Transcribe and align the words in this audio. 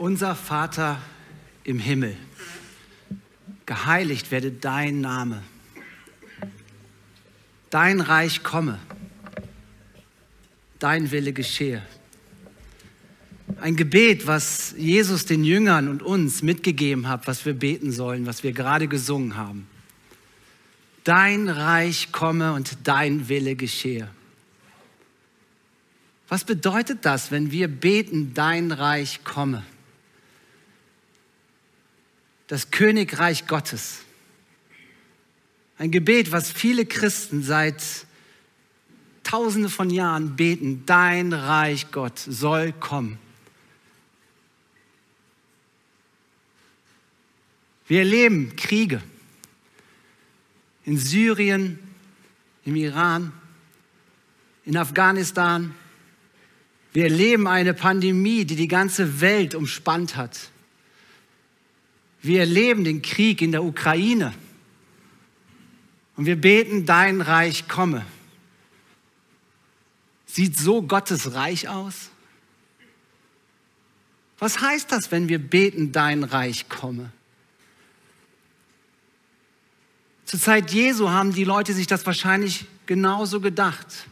Unser 0.00 0.34
Vater 0.34 0.98
im 1.62 1.78
Himmel, 1.78 2.16
geheiligt 3.66 4.30
werde 4.30 4.50
dein 4.50 5.02
Name. 5.02 5.42
Dein 7.68 8.00
Reich 8.00 8.42
komme. 8.42 8.78
Dein 10.78 11.10
Wille 11.10 11.34
geschehe. 11.34 11.82
Ein 13.60 13.76
Gebet, 13.76 14.26
was 14.26 14.74
Jesus 14.78 15.26
den 15.26 15.44
Jüngern 15.44 15.86
und 15.86 16.02
uns 16.02 16.40
mitgegeben 16.40 17.06
hat, 17.06 17.26
was 17.26 17.44
wir 17.44 17.52
beten 17.52 17.92
sollen, 17.92 18.24
was 18.24 18.42
wir 18.42 18.52
gerade 18.52 18.88
gesungen 18.88 19.36
haben. 19.36 19.66
Dein 21.04 21.50
Reich 21.50 22.10
komme 22.10 22.54
und 22.54 22.78
dein 22.84 23.28
Wille 23.28 23.54
geschehe. 23.54 24.08
Was 26.26 26.44
bedeutet 26.44 27.00
das, 27.02 27.30
wenn 27.30 27.50
wir 27.50 27.68
beten, 27.68 28.32
dein 28.32 28.72
Reich 28.72 29.24
komme? 29.24 29.62
Das 32.50 32.72
Königreich 32.72 33.46
Gottes. 33.46 34.00
Ein 35.78 35.92
Gebet, 35.92 36.32
was 36.32 36.50
viele 36.50 36.84
Christen 36.84 37.44
seit 37.44 37.80
tausende 39.22 39.68
von 39.68 39.88
Jahren 39.88 40.34
beten, 40.34 40.82
dein 40.84 41.32
Reich 41.32 41.92
Gott 41.92 42.18
soll 42.18 42.72
kommen. 42.72 43.18
Wir 47.86 48.00
erleben 48.00 48.56
Kriege 48.56 49.00
in 50.84 50.98
Syrien, 50.98 51.78
im 52.64 52.74
Iran, 52.74 53.32
in 54.64 54.76
Afghanistan. 54.76 55.72
Wir 56.92 57.04
erleben 57.04 57.46
eine 57.46 57.74
Pandemie, 57.74 58.44
die 58.44 58.56
die 58.56 58.66
ganze 58.66 59.20
Welt 59.20 59.54
umspannt 59.54 60.16
hat. 60.16 60.50
Wir 62.22 62.40
erleben 62.40 62.84
den 62.84 63.02
Krieg 63.02 63.40
in 63.42 63.52
der 63.52 63.64
Ukraine. 63.64 64.34
Und 66.16 66.26
wir 66.26 66.40
beten, 66.40 66.84
dein 66.84 67.20
Reich 67.20 67.66
komme. 67.66 68.04
Sieht 70.26 70.56
so 70.56 70.82
Gottes 70.82 71.34
Reich 71.34 71.68
aus? 71.68 72.10
Was 74.38 74.60
heißt 74.60 74.92
das, 74.92 75.10
wenn 75.10 75.28
wir 75.28 75.38
beten, 75.38 75.92
dein 75.92 76.22
Reich 76.22 76.68
komme? 76.68 77.10
Zur 80.30 80.38
Zeit 80.38 80.70
Jesu 80.70 81.10
haben 81.10 81.34
die 81.34 81.42
Leute 81.42 81.72
sich 81.72 81.88
das 81.88 82.06
wahrscheinlich 82.06 82.66
genauso 82.86 83.40
gedacht. 83.40 84.06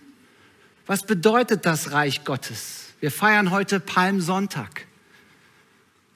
Was 0.87 1.07
bedeutet 1.07 1.65
das 1.65 1.93
Reich 1.93 2.25
Gottes? 2.25 2.95
Wir 2.99 3.13
feiern 3.13 3.53
heute 3.53 3.79
Palmsonntag. 3.79 4.88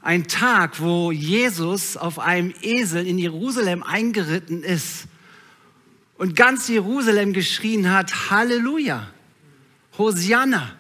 Ein 0.03 0.27
Tag, 0.27 0.81
wo 0.81 1.13
Jesus 1.13 1.97
auf 1.97 2.19
einem 2.19 2.53
Esel 2.61 3.07
in 3.07 3.19
Jerusalem 3.19 3.85
eingeritten 3.85 4.65
ist 4.65 5.05
und 6.19 6.35
ganz 6.35 6.69
Jerusalem 6.69 7.33
geschrien 7.33 7.91
hat, 7.91 8.31
Halleluja, 8.31 9.09
Hosianna. 9.97 10.77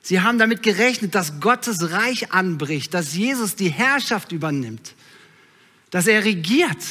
Sie 0.00 0.22
haben 0.22 0.38
damit 0.38 0.62
gerechnet, 0.62 1.14
dass 1.14 1.38
Gottes 1.40 1.92
Reich 1.92 2.32
anbricht, 2.32 2.94
dass 2.94 3.14
Jesus 3.14 3.56
die 3.56 3.68
Herrschaft 3.68 4.32
übernimmt, 4.32 4.94
dass 5.90 6.06
er 6.06 6.24
regiert. 6.24 6.82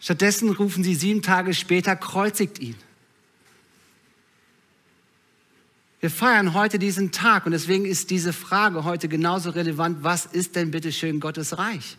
Stattdessen 0.00 0.50
rufen 0.50 0.82
sie 0.82 0.96
sieben 0.96 1.22
Tage 1.22 1.54
später, 1.54 1.94
kreuzigt 1.94 2.58
ihn. 2.58 2.74
Wir 6.04 6.10
feiern 6.10 6.52
heute 6.52 6.78
diesen 6.78 7.12
Tag 7.12 7.46
und 7.46 7.52
deswegen 7.52 7.86
ist 7.86 8.10
diese 8.10 8.34
Frage 8.34 8.84
heute 8.84 9.08
genauso 9.08 9.48
relevant, 9.48 10.04
was 10.04 10.26
ist 10.26 10.54
denn 10.54 10.70
bitte 10.70 10.92
schön 10.92 11.18
Gottes 11.18 11.56
Reich? 11.56 11.96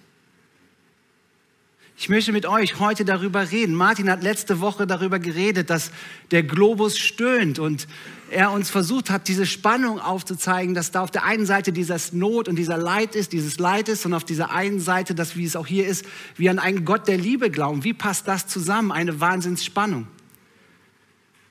Ich 1.98 2.08
möchte 2.08 2.32
mit 2.32 2.46
euch 2.46 2.80
heute 2.80 3.04
darüber 3.04 3.50
reden. 3.50 3.74
Martin 3.74 4.08
hat 4.12 4.22
letzte 4.22 4.62
Woche 4.62 4.86
darüber 4.86 5.18
geredet, 5.18 5.72
dass 5.72 5.90
der 6.30 6.44
Globus 6.44 7.00
stöhnt 7.00 7.58
und 7.58 7.88
er 8.30 8.52
uns 8.52 8.70
versucht 8.70 9.10
hat, 9.10 9.28
diese 9.28 9.48
Spannung 9.48 10.00
aufzuzeigen, 10.00 10.76
dass 10.76 10.92
da 10.92 11.02
auf 11.02 11.10
der 11.10 11.24
einen 11.24 11.48
Seite 11.48 11.72
dieses 11.72 12.14
Not 12.14 12.48
und 12.48 12.58
dieser 12.58 12.78
Leid 12.78 13.16
ist, 13.16 13.34
dieses 13.34 13.58
Leid 13.58 13.90
ist 13.90 14.06
und 14.06 14.14
auf 14.14 14.24
dieser 14.24 14.52
einen 14.52 14.80
Seite, 14.80 15.16
dass 15.16 15.36
wie 15.36 15.46
es 15.46 15.56
auch 15.56 15.66
hier 15.66 15.88
ist, 15.88 16.06
wir 16.38 16.52
an 16.52 16.60
einen 16.60 16.86
Gott 16.86 17.08
der 17.08 17.18
Liebe 17.18 17.50
glauben. 17.50 17.84
Wie 17.84 17.94
passt 17.96 18.28
das 18.28 18.46
zusammen? 18.46 18.92
Eine 18.92 19.20
Wahnsinnsspannung. 19.20 20.06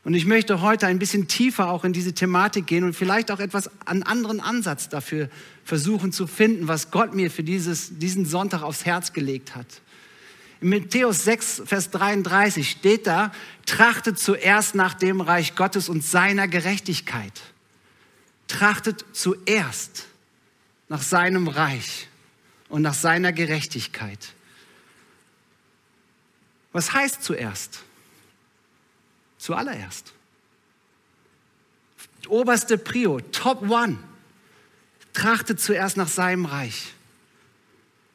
Und 0.04 0.12
ich 0.12 0.26
möchte 0.26 0.60
heute 0.60 0.86
ein 0.86 0.98
bisschen 0.98 1.28
tiefer 1.28 1.70
auch 1.70 1.82
in 1.82 1.94
diese 1.94 2.12
Thematik 2.12 2.66
gehen 2.66 2.84
und 2.84 2.94
vielleicht 2.94 3.30
auch 3.30 3.40
etwas 3.40 3.70
einen 3.86 4.02
anderen 4.02 4.38
Ansatz 4.38 4.90
dafür 4.90 5.30
versuchen 5.64 6.12
zu 6.12 6.26
finden, 6.26 6.68
was 6.68 6.90
Gott 6.90 7.14
mir 7.14 7.30
für 7.30 7.42
dieses, 7.42 7.98
diesen 7.98 8.26
Sonntag 8.26 8.62
aufs 8.62 8.84
Herz 8.84 9.14
gelegt 9.14 9.56
hat. 9.56 9.66
In 10.60 10.68
Matthäus 10.68 11.24
6, 11.24 11.62
Vers 11.64 11.90
33 11.90 12.70
steht 12.70 13.06
da, 13.06 13.32
trachtet 13.64 14.18
zuerst 14.18 14.74
nach 14.74 14.92
dem 14.92 15.22
Reich 15.22 15.56
Gottes 15.56 15.88
und 15.88 16.04
seiner 16.04 16.48
Gerechtigkeit. 16.48 17.40
Trachtet 18.46 19.06
zuerst 19.12 20.06
nach 20.90 21.02
seinem 21.02 21.48
Reich 21.48 22.08
und 22.68 22.82
nach 22.82 22.94
seiner 22.94 23.32
Gerechtigkeit. 23.32 24.34
Was 26.72 26.92
heißt 26.92 27.22
zuerst? 27.22 27.84
Zuallererst. 29.44 30.14
Oberste 32.28 32.78
Prio, 32.78 33.20
Top 33.20 33.60
One. 33.68 33.98
Trachtet 35.12 35.60
zuerst 35.60 35.98
nach 35.98 36.08
seinem 36.08 36.46
Reich. 36.46 36.94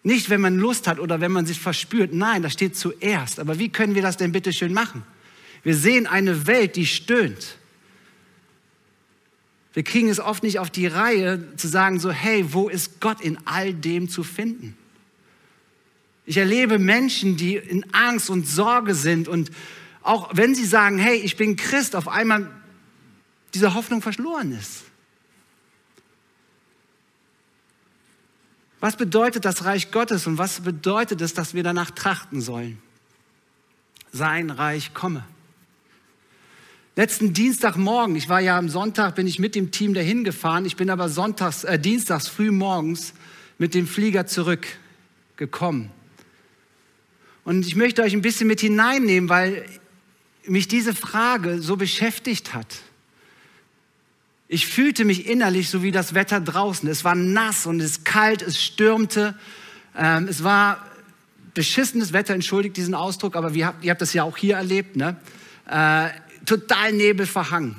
Nicht, 0.02 0.32
wenn 0.32 0.42
man 0.42 0.58
Lust 0.58 0.88
hat 0.88 0.98
oder 0.98 1.22
wenn 1.22 1.32
man 1.32 1.46
sich 1.46 1.60
verspürt. 1.60 2.14
Nein, 2.14 2.42
das 2.42 2.54
steht 2.54 2.76
zuerst. 2.76 3.40
Aber 3.40 3.60
wie 3.60 3.70
können 3.70 3.94
wir 3.94 4.02
das 4.02 4.18
denn 4.18 4.32
bitte 4.32 4.52
schön 4.52 4.74
machen? 4.74 5.04
Wir 5.62 5.76
sehen 5.76 6.08
eine 6.08 6.48
Welt, 6.48 6.76
die 6.76 6.88
stöhnt. 6.88 7.58
Wir 9.76 9.84
kriegen 9.84 10.10
es 10.10 10.20
oft 10.20 10.42
nicht 10.42 10.58
auf 10.58 10.72
die 10.72 10.88
Reihe 10.88 11.56
zu 11.58 11.68
sagen 11.68 12.00
so, 12.00 12.10
hey, 12.10 12.44
wo 12.54 12.70
ist 12.70 13.00
Gott 13.02 13.22
in 13.22 13.38
all 13.46 13.76
dem 13.76 14.10
zu 14.10 14.24
finden? 14.24 14.76
Ich 16.26 16.38
erlebe 16.38 16.80
Menschen, 16.80 17.38
die 17.38 17.56
in 17.56 17.86
Angst 17.94 18.32
und 18.32 18.48
Sorge 18.48 18.96
sind 18.96 19.28
und 19.28 19.52
auch 20.02 20.30
wenn 20.34 20.56
sie 20.56 20.66
sagen, 20.66 20.98
hey, 20.98 21.18
ich 21.18 21.36
bin 21.36 21.56
Christ, 21.56 21.96
auf 21.96 22.08
einmal 22.08 22.50
diese 23.54 23.74
Hoffnung 23.74 24.02
verloren 24.02 24.52
ist. 24.52 24.84
Was 28.80 28.96
bedeutet 28.96 29.44
das 29.44 29.66
Reich 29.66 29.92
Gottes 29.92 30.26
und 30.26 30.38
was 30.38 30.62
bedeutet 30.62 31.20
es, 31.22 31.34
dass 31.34 31.54
wir 31.54 31.64
danach 31.64 31.92
trachten 31.92 32.40
sollen? 32.40 32.80
Sein 34.12 34.50
Reich 34.50 34.94
komme. 34.94 35.26
Letzten 36.96 37.34
Dienstagmorgen, 37.34 38.16
ich 38.16 38.30
war 38.30 38.40
ja 38.40 38.58
am 38.58 38.70
Sonntag, 38.70 39.16
bin 39.16 39.28
ich 39.28 39.40
mit 39.40 39.56
dem 39.56 39.72
Team 39.72 39.94
dahin 39.94 40.24
gefahren. 40.24 40.66
Ich 40.66 40.76
bin 40.76 40.90
aber 40.90 41.10
sonntags, 41.10 41.64
äh, 41.64 41.78
dienstags 41.78 42.28
früh 42.28 42.52
morgens 42.52 43.14
mit 43.58 43.74
dem 43.74 43.88
Flieger 43.88 44.26
zurückgekommen. 44.26 45.92
Und 47.44 47.66
ich 47.66 47.76
möchte 47.76 48.02
euch 48.02 48.14
ein 48.14 48.22
bisschen 48.22 48.48
mit 48.48 48.60
hineinnehmen, 48.62 49.30
weil 49.30 49.66
mich 50.50 50.68
diese 50.68 50.94
Frage 50.94 51.62
so 51.62 51.76
beschäftigt 51.76 52.54
hat. 52.54 52.68
Ich 54.48 54.66
fühlte 54.66 55.06
mich 55.06 55.28
innerlich 55.28 55.70
so 55.70 55.84
wie 55.84 55.92
das 55.92 56.16
Wetter 56.16 56.42
draußen. 56.42 56.90
Es 56.90 57.04
war 57.04 57.16
nass 57.16 57.68
und 57.68 57.80
es 57.80 58.04
kalt, 58.04 58.42
es 58.42 58.62
stürmte. 58.62 59.36
Ähm, 59.96 60.28
es 60.28 60.44
war 60.44 60.86
beschissenes 61.54 62.14
Wetter, 62.14 62.34
entschuldigt 62.34 62.78
diesen 62.78 62.96
Ausdruck, 62.96 63.36
aber 63.36 63.54
habt, 63.64 63.84
ihr 63.84 63.92
habt 63.92 64.02
das 64.02 64.14
ja 64.14 64.24
auch 64.24 64.38
hier 64.38 64.56
erlebt. 64.56 64.96
Ne? 64.96 65.18
Äh, 65.68 66.10
total 66.46 66.94
nebelverhangen. 66.94 67.76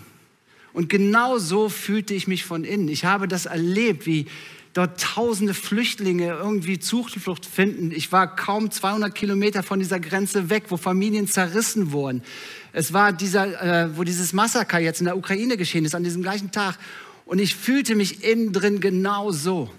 Und 0.72 0.88
genau 0.88 1.38
so 1.38 1.68
fühlte 1.68 2.14
ich 2.14 2.28
mich 2.28 2.44
von 2.44 2.62
innen. 2.62 2.88
Ich 2.88 3.04
habe 3.04 3.26
das 3.26 3.46
erlebt, 3.46 4.06
wie 4.06 4.26
dort 4.72 5.00
tausende 5.00 5.54
Flüchtlinge 5.54 6.28
irgendwie 6.28 6.78
Zuflucht 6.78 7.44
finden. 7.44 7.90
Ich 7.90 8.12
war 8.12 8.36
kaum 8.36 8.70
200 8.70 9.12
Kilometer 9.14 9.62
von 9.62 9.80
dieser 9.80 9.98
Grenze 9.98 10.48
weg, 10.48 10.64
wo 10.68 10.76
Familien 10.76 11.26
zerrissen 11.26 11.90
wurden. 11.90 12.22
Es 12.72 12.92
war 12.92 13.12
dieser, 13.12 13.84
äh, 13.84 13.96
wo 13.96 14.04
dieses 14.04 14.32
Massaker 14.32 14.78
jetzt 14.78 15.00
in 15.00 15.06
der 15.06 15.16
Ukraine 15.16 15.56
geschehen 15.56 15.84
ist, 15.84 15.94
an 15.94 16.04
diesem 16.04 16.22
gleichen 16.22 16.52
Tag. 16.52 16.78
Und 17.26 17.38
ich 17.38 17.54
fühlte 17.54 17.94
mich 17.94 18.24
innen 18.24 18.52
drin 18.52 18.80
genau 18.80 19.30
so. 19.30 19.70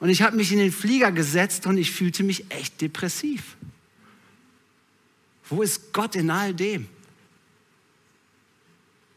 Und 0.00 0.08
ich 0.08 0.22
habe 0.22 0.36
mich 0.36 0.52
in 0.52 0.58
den 0.58 0.72
Flieger 0.72 1.12
gesetzt 1.12 1.66
und 1.66 1.78
ich 1.78 1.90
fühlte 1.90 2.22
mich 2.22 2.50
echt 2.50 2.80
depressiv. 2.80 3.56
Wo 5.48 5.62
ist 5.62 5.92
Gott 5.92 6.16
in 6.16 6.30
all 6.30 6.52
dem? 6.54 6.88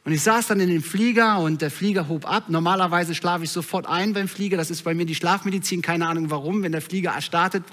Und 0.05 0.13
ich 0.13 0.21
saß 0.21 0.47
dann 0.47 0.61
in 0.61 0.69
dem 0.69 0.81
Flieger 0.81 1.39
und 1.39 1.61
der 1.61 1.69
Flieger 1.69 2.07
hob 2.07 2.25
ab. 2.25 2.45
Normalerweise 2.47 3.13
schlafe 3.13 3.43
ich 3.43 3.49
sofort 3.49 3.87
ein 3.87 4.13
beim 4.13 4.29
Flieger. 4.29 4.55
Das 4.55 4.71
ist 4.71 4.83
bei 4.83 4.93
mir 4.93 5.05
die 5.05 5.15
Schlafmedizin, 5.15 5.81
keine 5.81 6.07
Ahnung 6.07 6.29
warum. 6.29 6.63
Wenn 6.63 6.71
der 6.71 6.81
Flieger 6.81 7.19
startet, 7.19 7.65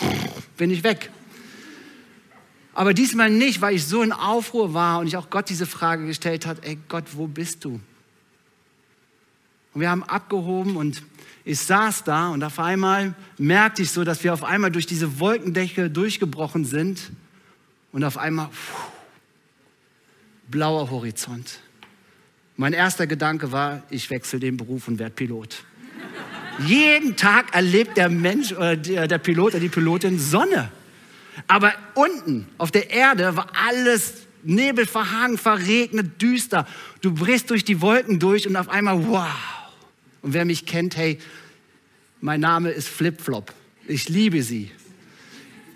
bin 0.56 0.70
ich 0.70 0.82
weg. 0.82 1.10
Aber 2.74 2.92
diesmal 2.92 3.30
nicht, 3.30 3.60
weil 3.60 3.76
ich 3.76 3.86
so 3.86 4.02
in 4.02 4.12
Aufruhr 4.12 4.74
war 4.74 4.98
und 4.98 5.06
ich 5.06 5.16
auch 5.16 5.30
Gott 5.30 5.48
diese 5.48 5.66
Frage 5.66 6.06
gestellt 6.06 6.44
hat, 6.44 6.64
ey 6.64 6.76
Gott, 6.88 7.04
wo 7.12 7.26
bist 7.26 7.64
du? 7.64 7.80
Und 9.72 9.80
wir 9.80 9.90
haben 9.90 10.02
abgehoben 10.02 10.76
und 10.76 11.02
ich 11.44 11.60
saß 11.60 12.04
da 12.04 12.28
und 12.30 12.42
auf 12.42 12.58
einmal 12.58 13.14
merkte 13.38 13.82
ich 13.82 13.90
so, 13.90 14.02
dass 14.02 14.24
wir 14.24 14.32
auf 14.32 14.44
einmal 14.44 14.70
durch 14.70 14.86
diese 14.86 15.20
Wolkendecke 15.20 15.90
durchgebrochen 15.90 16.64
sind 16.64 17.10
und 17.92 18.02
auf 18.02 18.18
einmal 18.18 18.48
pfuh, 18.48 18.90
blauer 20.48 20.90
Horizont. 20.90 21.60
Mein 22.56 22.72
erster 22.72 23.06
Gedanke 23.06 23.52
war, 23.52 23.82
ich 23.90 24.10
wechsle 24.10 24.38
den 24.38 24.56
Beruf 24.56 24.88
und 24.88 24.98
werde 24.98 25.14
Pilot. 25.14 25.64
Jeden 26.66 27.16
Tag 27.16 27.52
erlebt 27.54 27.96
der 27.96 28.08
Mensch 28.08 28.52
oder 28.52 28.76
der 28.76 29.18
Pilot 29.18 29.54
oder 29.54 29.60
die 29.60 29.68
Pilotin 29.68 30.18
Sonne. 30.18 30.70
Aber 31.46 31.72
unten 31.94 32.46
auf 32.58 32.70
der 32.70 32.90
Erde 32.90 33.36
war 33.36 33.48
alles 33.68 34.26
Nebel 34.42 34.86
verhangen, 34.86 35.38
verregnet, 35.38 36.20
düster. 36.20 36.66
Du 37.00 37.12
brichst 37.12 37.50
durch 37.50 37.64
die 37.64 37.80
Wolken 37.80 38.18
durch 38.18 38.46
und 38.46 38.56
auf 38.56 38.68
einmal, 38.68 39.06
wow. 39.06 39.28
Und 40.22 40.34
wer 40.34 40.44
mich 40.44 40.66
kennt, 40.66 40.96
hey, 40.96 41.18
mein 42.20 42.40
Name 42.40 42.70
ist 42.70 42.88
Flipflop. 42.88 43.52
Ich 43.86 44.08
liebe 44.08 44.42
sie. 44.42 44.70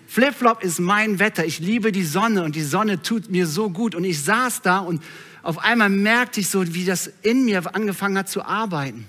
Flipflop 0.07 0.63
ist 0.63 0.79
mein 0.79 1.19
Wetter. 1.19 1.45
Ich 1.45 1.59
liebe 1.59 1.91
die 1.91 2.03
Sonne 2.03 2.43
und 2.43 2.55
die 2.55 2.63
Sonne 2.63 3.01
tut 3.01 3.29
mir 3.29 3.45
so 3.45 3.69
gut. 3.69 3.93
Und 3.93 4.03
ich 4.03 4.23
saß 4.23 4.63
da 4.63 4.79
und 4.79 5.03
auf 5.43 5.59
einmal 5.59 5.89
merkte 5.89 6.39
ich 6.39 6.49
so, 6.49 6.73
wie 6.73 6.85
das 6.85 7.11
in 7.21 7.45
mir 7.45 7.75
angefangen 7.75 8.17
hat 8.17 8.27
zu 8.27 8.43
arbeiten. 8.43 9.05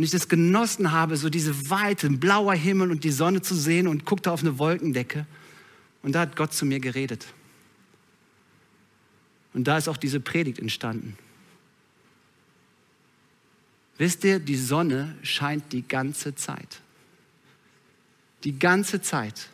Und 0.00 0.04
ich 0.04 0.12
das 0.12 0.30
genossen 0.30 0.92
habe, 0.92 1.18
so 1.18 1.28
diese 1.28 1.68
Weite, 1.68 2.06
ein 2.06 2.20
blauer 2.20 2.54
Himmel 2.54 2.90
und 2.90 3.04
die 3.04 3.10
Sonne 3.10 3.42
zu 3.42 3.54
sehen 3.54 3.86
und 3.86 4.06
guckte 4.06 4.32
auf 4.32 4.40
eine 4.40 4.58
Wolkendecke. 4.58 5.26
Und 6.02 6.14
da 6.14 6.20
hat 6.20 6.36
Gott 6.36 6.54
zu 6.54 6.64
mir 6.64 6.80
geredet. 6.80 7.26
Und 9.52 9.64
da 9.64 9.76
ist 9.76 9.88
auch 9.88 9.98
diese 9.98 10.18
Predigt 10.18 10.58
entstanden. 10.58 11.18
Wisst 13.98 14.24
ihr, 14.24 14.38
die 14.38 14.56
Sonne 14.56 15.18
scheint 15.20 15.70
die 15.70 15.86
ganze 15.86 16.34
Zeit. 16.34 16.80
Die 18.44 18.58
ganze 18.58 19.02
Zeit. 19.02 19.50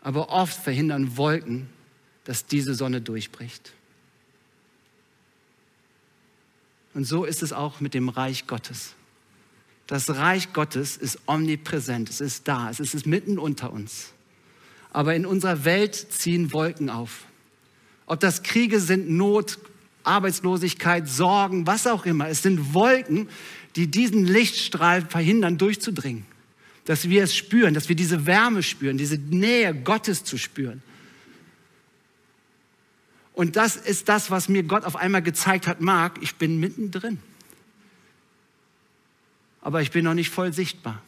Aber 0.00 0.28
oft 0.28 0.62
verhindern 0.62 1.16
Wolken, 1.16 1.68
dass 2.22 2.46
diese 2.46 2.76
Sonne 2.76 3.00
durchbricht. 3.00 3.72
Und 6.94 7.04
so 7.04 7.24
ist 7.24 7.42
es 7.42 7.52
auch 7.52 7.80
mit 7.80 7.94
dem 7.94 8.08
Reich 8.08 8.46
Gottes. 8.46 8.94
Das 9.86 10.08
Reich 10.10 10.52
Gottes 10.52 10.96
ist 10.96 11.18
omnipräsent, 11.26 12.08
es 12.10 12.20
ist 12.20 12.46
da, 12.46 12.70
es 12.70 12.78
ist 12.80 13.06
mitten 13.06 13.38
unter 13.38 13.72
uns. 13.72 14.12
Aber 14.92 15.14
in 15.14 15.26
unserer 15.26 15.64
Welt 15.64 15.94
ziehen 15.94 16.52
Wolken 16.52 16.90
auf. 16.90 17.24
Ob 18.06 18.20
das 18.20 18.42
Kriege 18.42 18.80
sind, 18.80 19.10
Not, 19.10 19.58
Arbeitslosigkeit, 20.02 21.08
Sorgen, 21.08 21.66
was 21.66 21.86
auch 21.86 22.06
immer. 22.06 22.28
Es 22.28 22.42
sind 22.42 22.74
Wolken, 22.74 23.28
die 23.76 23.88
diesen 23.88 24.26
Lichtstrahl 24.26 25.02
verhindern, 25.02 25.58
durchzudringen. 25.58 26.24
Dass 26.84 27.08
wir 27.08 27.22
es 27.22 27.36
spüren, 27.36 27.74
dass 27.74 27.88
wir 27.88 27.96
diese 27.96 28.26
Wärme 28.26 28.62
spüren, 28.62 28.98
diese 28.98 29.16
Nähe 29.18 29.74
Gottes 29.74 30.24
zu 30.24 30.38
spüren. 30.38 30.82
Und 33.34 33.56
das 33.56 33.76
ist 33.76 34.08
das, 34.08 34.30
was 34.30 34.48
mir 34.48 34.62
Gott 34.62 34.84
auf 34.84 34.96
einmal 34.96 35.22
gezeigt 35.22 35.66
hat, 35.66 35.80
Marc, 35.80 36.22
ich 36.22 36.36
bin 36.36 36.60
mittendrin. 36.60 37.18
Aber 39.60 39.82
ich 39.82 39.90
bin 39.90 40.04
noch 40.04 40.14
nicht 40.14 40.30
voll 40.30 40.52
sichtbar. 40.52 41.02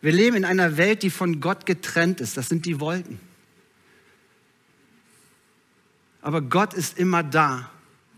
Wir 0.00 0.12
leben 0.12 0.36
in 0.36 0.44
einer 0.44 0.76
Welt, 0.76 1.02
die 1.02 1.10
von 1.10 1.40
Gott 1.40 1.66
getrennt 1.66 2.20
ist. 2.20 2.36
Das 2.36 2.48
sind 2.48 2.64
die 2.66 2.80
Wolken. 2.80 3.18
Aber 6.20 6.42
Gott 6.42 6.74
ist 6.74 6.98
immer 6.98 7.22
da, 7.22 7.70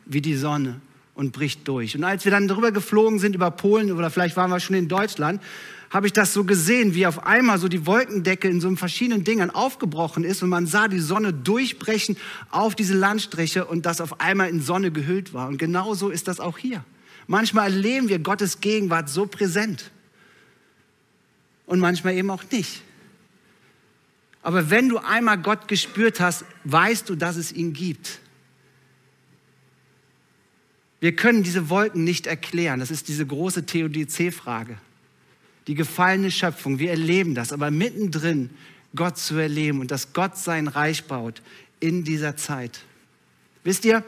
wie 0.04 0.20
die 0.20 0.36
Sonne 0.36 0.80
und 1.18 1.32
bricht 1.32 1.66
durch. 1.66 1.96
Und 1.96 2.04
als 2.04 2.24
wir 2.24 2.30
dann 2.30 2.46
drüber 2.46 2.70
geflogen 2.70 3.18
sind 3.18 3.34
über 3.34 3.50
Polen 3.50 3.90
oder 3.90 4.08
vielleicht 4.08 4.36
waren 4.36 4.50
wir 4.50 4.60
schon 4.60 4.76
in 4.76 4.86
Deutschland, 4.86 5.42
habe 5.90 6.06
ich 6.06 6.12
das 6.12 6.32
so 6.32 6.44
gesehen, 6.44 6.94
wie 6.94 7.08
auf 7.08 7.26
einmal 7.26 7.58
so 7.58 7.66
die 7.66 7.86
Wolkendecke 7.86 8.46
in 8.48 8.60
so 8.60 8.74
verschiedenen 8.76 9.24
Dingern 9.24 9.50
aufgebrochen 9.50 10.22
ist 10.22 10.44
und 10.44 10.48
man 10.48 10.68
sah 10.68 10.86
die 10.86 11.00
Sonne 11.00 11.32
durchbrechen 11.32 12.16
auf 12.50 12.76
diese 12.76 12.94
Landstriche 12.94 13.64
und 13.64 13.84
das 13.84 14.00
auf 14.00 14.20
einmal 14.20 14.48
in 14.48 14.60
Sonne 14.60 14.92
gehüllt 14.92 15.34
war. 15.34 15.48
Und 15.48 15.58
genauso 15.58 16.08
ist 16.08 16.28
das 16.28 16.38
auch 16.38 16.56
hier. 16.56 16.84
Manchmal 17.26 17.72
erleben 17.72 18.08
wir 18.08 18.20
Gottes 18.20 18.60
Gegenwart 18.60 19.08
so 19.08 19.26
präsent 19.26 19.90
und 21.66 21.80
manchmal 21.80 22.14
eben 22.14 22.30
auch 22.30 22.44
nicht. 22.52 22.82
Aber 24.40 24.70
wenn 24.70 24.88
du 24.88 24.98
einmal 24.98 25.38
Gott 25.38 25.66
gespürt 25.66 26.20
hast, 26.20 26.44
weißt 26.62 27.08
du, 27.08 27.16
dass 27.16 27.34
es 27.34 27.50
ihn 27.50 27.72
gibt. 27.72 28.20
Wir 31.00 31.14
können 31.14 31.42
diese 31.42 31.70
Wolken 31.70 32.04
nicht 32.04 32.26
erklären. 32.26 32.80
Das 32.80 32.90
ist 32.90 33.08
diese 33.08 33.26
große 33.26 33.66
Theodizee-Frage. 33.66 34.78
Die 35.66 35.74
gefallene 35.74 36.30
Schöpfung, 36.30 36.78
wir 36.78 36.90
erleben 36.90 37.34
das, 37.34 37.52
aber 37.52 37.70
mittendrin 37.70 38.50
Gott 38.96 39.18
zu 39.18 39.36
erleben 39.36 39.80
und 39.80 39.90
dass 39.90 40.12
Gott 40.12 40.36
sein 40.36 40.66
Reich 40.66 41.04
baut 41.04 41.42
in 41.78 42.04
dieser 42.04 42.36
Zeit. 42.36 42.80
Wisst 43.64 43.84
ihr, 43.84 44.02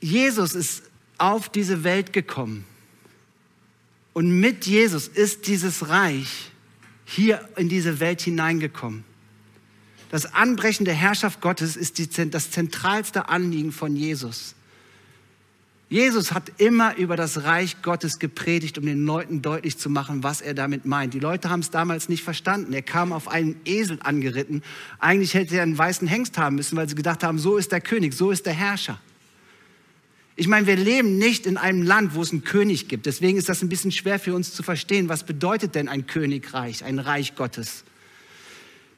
Jesus 0.00 0.54
ist 0.54 0.82
auf 1.18 1.48
diese 1.48 1.84
Welt 1.84 2.12
gekommen 2.12 2.64
und 4.12 4.40
mit 4.40 4.66
Jesus 4.66 5.08
ist 5.08 5.46
dieses 5.46 5.88
Reich 5.88 6.50
hier 7.06 7.48
in 7.56 7.68
diese 7.68 7.98
Welt 7.98 8.20
hineingekommen. 8.20 9.04
Das 10.10 10.34
Anbrechen 10.34 10.84
der 10.84 10.94
Herrschaft 10.94 11.40
Gottes 11.40 11.76
ist 11.76 11.98
die, 11.98 12.30
das 12.30 12.50
zentralste 12.50 13.28
Anliegen 13.28 13.72
von 13.72 13.96
Jesus. 13.96 14.54
Jesus 15.88 16.32
hat 16.32 16.50
immer 16.58 16.96
über 16.96 17.14
das 17.14 17.44
Reich 17.44 17.80
Gottes 17.82 18.18
gepredigt, 18.18 18.76
um 18.76 18.86
den 18.86 19.06
Leuten 19.06 19.40
deutlich 19.40 19.78
zu 19.78 19.88
machen, 19.88 20.24
was 20.24 20.40
er 20.40 20.52
damit 20.52 20.84
meint. 20.84 21.14
Die 21.14 21.20
Leute 21.20 21.48
haben 21.48 21.60
es 21.60 21.70
damals 21.70 22.08
nicht 22.08 22.24
verstanden. 22.24 22.72
Er 22.72 22.82
kam 22.82 23.12
auf 23.12 23.28
einen 23.28 23.54
Esel 23.64 23.98
angeritten. 24.02 24.62
Eigentlich 24.98 25.34
hätte 25.34 25.56
er 25.56 25.62
einen 25.62 25.78
weißen 25.78 26.08
Hengst 26.08 26.38
haben 26.38 26.56
müssen, 26.56 26.76
weil 26.76 26.88
sie 26.88 26.96
gedacht 26.96 27.22
haben, 27.22 27.38
so 27.38 27.56
ist 27.56 27.70
der 27.70 27.80
König, 27.80 28.14
so 28.14 28.32
ist 28.32 28.46
der 28.46 28.52
Herrscher. 28.52 29.00
Ich 30.34 30.48
meine, 30.48 30.66
wir 30.66 30.76
leben 30.76 31.18
nicht 31.18 31.46
in 31.46 31.56
einem 31.56 31.82
Land, 31.82 32.14
wo 32.14 32.22
es 32.22 32.32
einen 32.32 32.42
König 32.42 32.88
gibt. 32.88 33.06
Deswegen 33.06 33.38
ist 33.38 33.48
das 33.48 33.62
ein 33.62 33.68
bisschen 33.68 33.92
schwer 33.92 34.18
für 34.18 34.34
uns 34.34 34.52
zu 34.54 34.64
verstehen. 34.64 35.08
Was 35.08 35.22
bedeutet 35.22 35.76
denn 35.76 35.88
ein 35.88 36.06
Königreich, 36.08 36.84
ein 36.84 36.98
Reich 36.98 37.36
Gottes? 37.36 37.84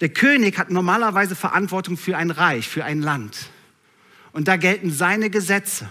Der 0.00 0.08
König 0.08 0.58
hat 0.58 0.70
normalerweise 0.70 1.34
Verantwortung 1.34 1.96
für 1.96 2.16
ein 2.16 2.30
Reich, 2.30 2.68
für 2.68 2.84
ein 2.84 3.02
Land. 3.02 3.50
Und 4.32 4.48
da 4.48 4.56
gelten 4.56 4.90
seine 4.90 5.30
Gesetze. 5.30 5.88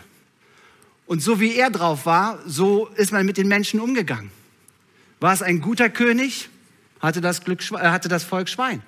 Und 1.05 1.21
so 1.21 1.39
wie 1.39 1.55
er 1.55 1.69
drauf 1.69 2.05
war, 2.05 2.39
so 2.45 2.87
ist 2.95 3.11
man 3.11 3.25
mit 3.25 3.37
den 3.37 3.47
Menschen 3.47 3.79
umgegangen. 3.79 4.31
War 5.19 5.33
es 5.33 5.41
ein 5.41 5.61
guter 5.61 5.89
König? 5.89 6.49
Hatte 6.99 7.21
das, 7.21 7.43
Glück, 7.43 7.61
äh, 7.71 7.75
hatte 7.77 8.07
das 8.07 8.23
Volk 8.23 8.49
Schwein? 8.49 8.81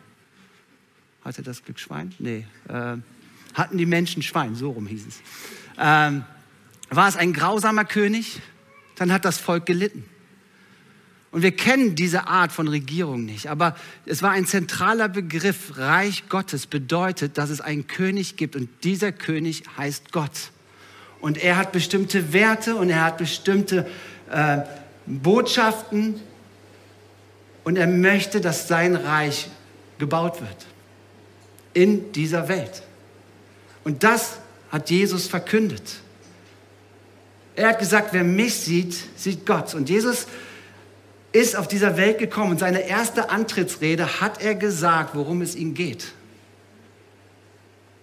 Hatte 1.24 1.42
das 1.42 1.64
Glück 1.64 1.80
Schwein? 1.80 2.14
Nee. 2.20 2.46
Äh, 2.68 2.98
hatten 3.54 3.78
die 3.78 3.86
Menschen 3.86 4.22
Schwein? 4.22 4.56
So 4.56 4.72
rum 4.72 4.88
hieß 4.88 5.08
es. 5.08 5.22
Ähm, 5.78 6.24
war 6.90 7.08
es 7.08 7.16
ein 7.16 7.34
grausamer 7.34 7.86
König? 7.86 8.42
Dann 8.96 9.12
hat 9.12 9.26
das 9.26 9.38
Volk 9.38 9.66
gelitten. 9.66 10.06
Und 11.32 11.44
wir 11.44 11.52
kennen 11.52 11.96
diese 11.96 12.28
Art 12.28 12.52
von 12.52 12.68
Regierung 12.68 13.24
nicht, 13.26 13.48
aber 13.48 13.76
es 14.06 14.24
war 14.24 14.32
ein 14.32 14.46
zentraler 14.46 15.10
Begriff. 15.10 15.78
Reich 15.78 16.28
Gottes 16.28 16.66
bedeutet, 16.66 17.38
dass 17.38 17.52
es 17.52 17.62
einen 17.62 17.86
König 17.86 18.36
gibt 18.36 18.56
und 18.56 18.68
dieser 18.84 19.12
König 19.12 19.64
heißt 19.78 20.12
Gott. 20.12 20.52
Und 21.22 21.38
er 21.38 21.58
hat 21.58 21.72
bestimmte 21.72 22.34
Werte 22.34 22.76
und 22.76 22.90
er 22.90 23.04
hat 23.04 23.18
bestimmte 23.18 23.86
äh, 24.32 24.60
Botschaften 25.06 26.20
und 27.64 27.78
er 27.78 27.88
möchte, 27.88 28.42
dass 28.42 28.68
sein 28.68 28.96
Reich 28.96 29.50
gebaut 30.00 30.42
wird 30.42 30.66
in 31.74 32.12
dieser 32.14 32.48
Welt. 32.48 32.82
Und 33.84 34.04
das 34.04 34.40
hat 34.72 34.90
Jesus 34.90 35.28
verkündet. 35.28 35.98
Er 37.56 37.70
hat 37.70 37.80
gesagt, 37.80 38.14
wer 38.14 38.24
mich 38.24 38.56
sieht, 38.56 38.96
sieht 39.16 39.46
Gott. 39.46 39.76
Und 39.76 39.90
Jesus 39.90 40.28
ist 41.32 41.56
auf 41.56 41.68
dieser 41.68 41.98
Welt 41.98 42.18
gekommen 42.18 42.52
und 42.52 42.60
seine 42.60 42.88
erste 42.88 43.30
Antrittsrede 43.30 44.22
hat 44.22 44.42
er 44.42 44.56
gesagt, 44.56 45.16
worum 45.16 45.42
es 45.42 45.56
ihm 45.56 45.74
geht. 45.74 46.14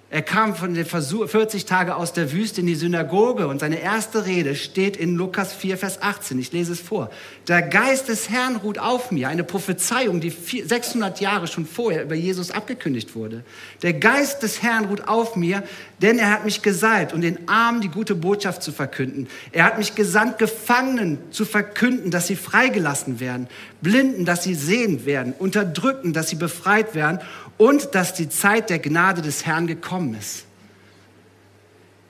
Er 0.09 0.23
kam 0.23 0.55
von 0.55 0.73
den 0.73 0.85
40 0.87 1.65
Tage 1.65 1.97
aus 1.97 2.13
der 2.13 2.31
Wüste 2.31 2.61
in 2.61 2.69
die 2.69 2.77
Synagoge 2.77 3.49
und 3.49 3.59
seine 3.59 3.81
erste 3.81 4.25
Rede 4.25 4.55
steht 4.55 4.97
in 4.97 5.17
Lukas 5.17 5.53
4, 5.53 5.77
Vers 5.77 6.01
18. 6.01 6.39
Ich 6.39 6.53
lese 6.53 6.75
es 6.75 6.81
vor. 6.81 7.11
Der 7.49 7.61
Geist 7.61 8.07
des 8.07 8.31
Herrn 8.31 8.55
ruht 8.55 8.79
auf 8.79 9.11
mir. 9.11 9.29
Eine 9.29 9.43
Prophezeiung, 9.43 10.21
die 10.21 10.31
600 10.31 11.21
Jahre 11.21 11.49
schon 11.49 11.67
vorher 11.67 12.05
über 12.05 12.15
Jesus 12.15 12.53
abgekündigt 12.53 13.17
wurde. 13.17 13.43
Der 13.83 13.95
Geist 13.95 14.45
des 14.45 14.63
Herrn 14.63 14.85
ruht 14.85 15.09
auf 15.09 15.35
mir, 15.35 15.65
denn 16.01 16.21
er 16.21 16.31
hat 16.31 16.45
mich 16.45 16.63
gesalbt, 16.63 17.13
um 17.13 17.21
den 17.21 17.49
Armen 17.49 17.81
die 17.81 17.89
gute 17.89 18.15
Botschaft 18.15 18.63
zu 18.63 18.71
verkünden. 18.71 19.27
Er 19.51 19.65
hat 19.65 19.77
mich 19.77 19.97
gesandt, 19.97 20.39
Gefangenen 20.39 21.19
zu 21.33 21.45
verkünden, 21.45 22.13
dass 22.13 22.29
sie 22.29 22.37
freigelassen 22.37 23.19
werden, 23.19 23.49
Blinden, 23.81 24.25
dass 24.25 24.45
sie 24.45 24.55
sehend 24.55 25.05
werden, 25.05 25.35
Unterdrückten, 25.37 26.13
dass 26.13 26.29
sie 26.29 26.37
befreit 26.37 26.95
werden 26.95 27.19
und 27.59 27.95
dass 27.95 28.15
die 28.15 28.29
Zeit 28.29 28.71
der 28.71 28.79
Gnade 28.79 29.23
des 29.23 29.47
Herrn 29.47 29.67
gekommen 29.67 30.15
ist. 30.15 30.45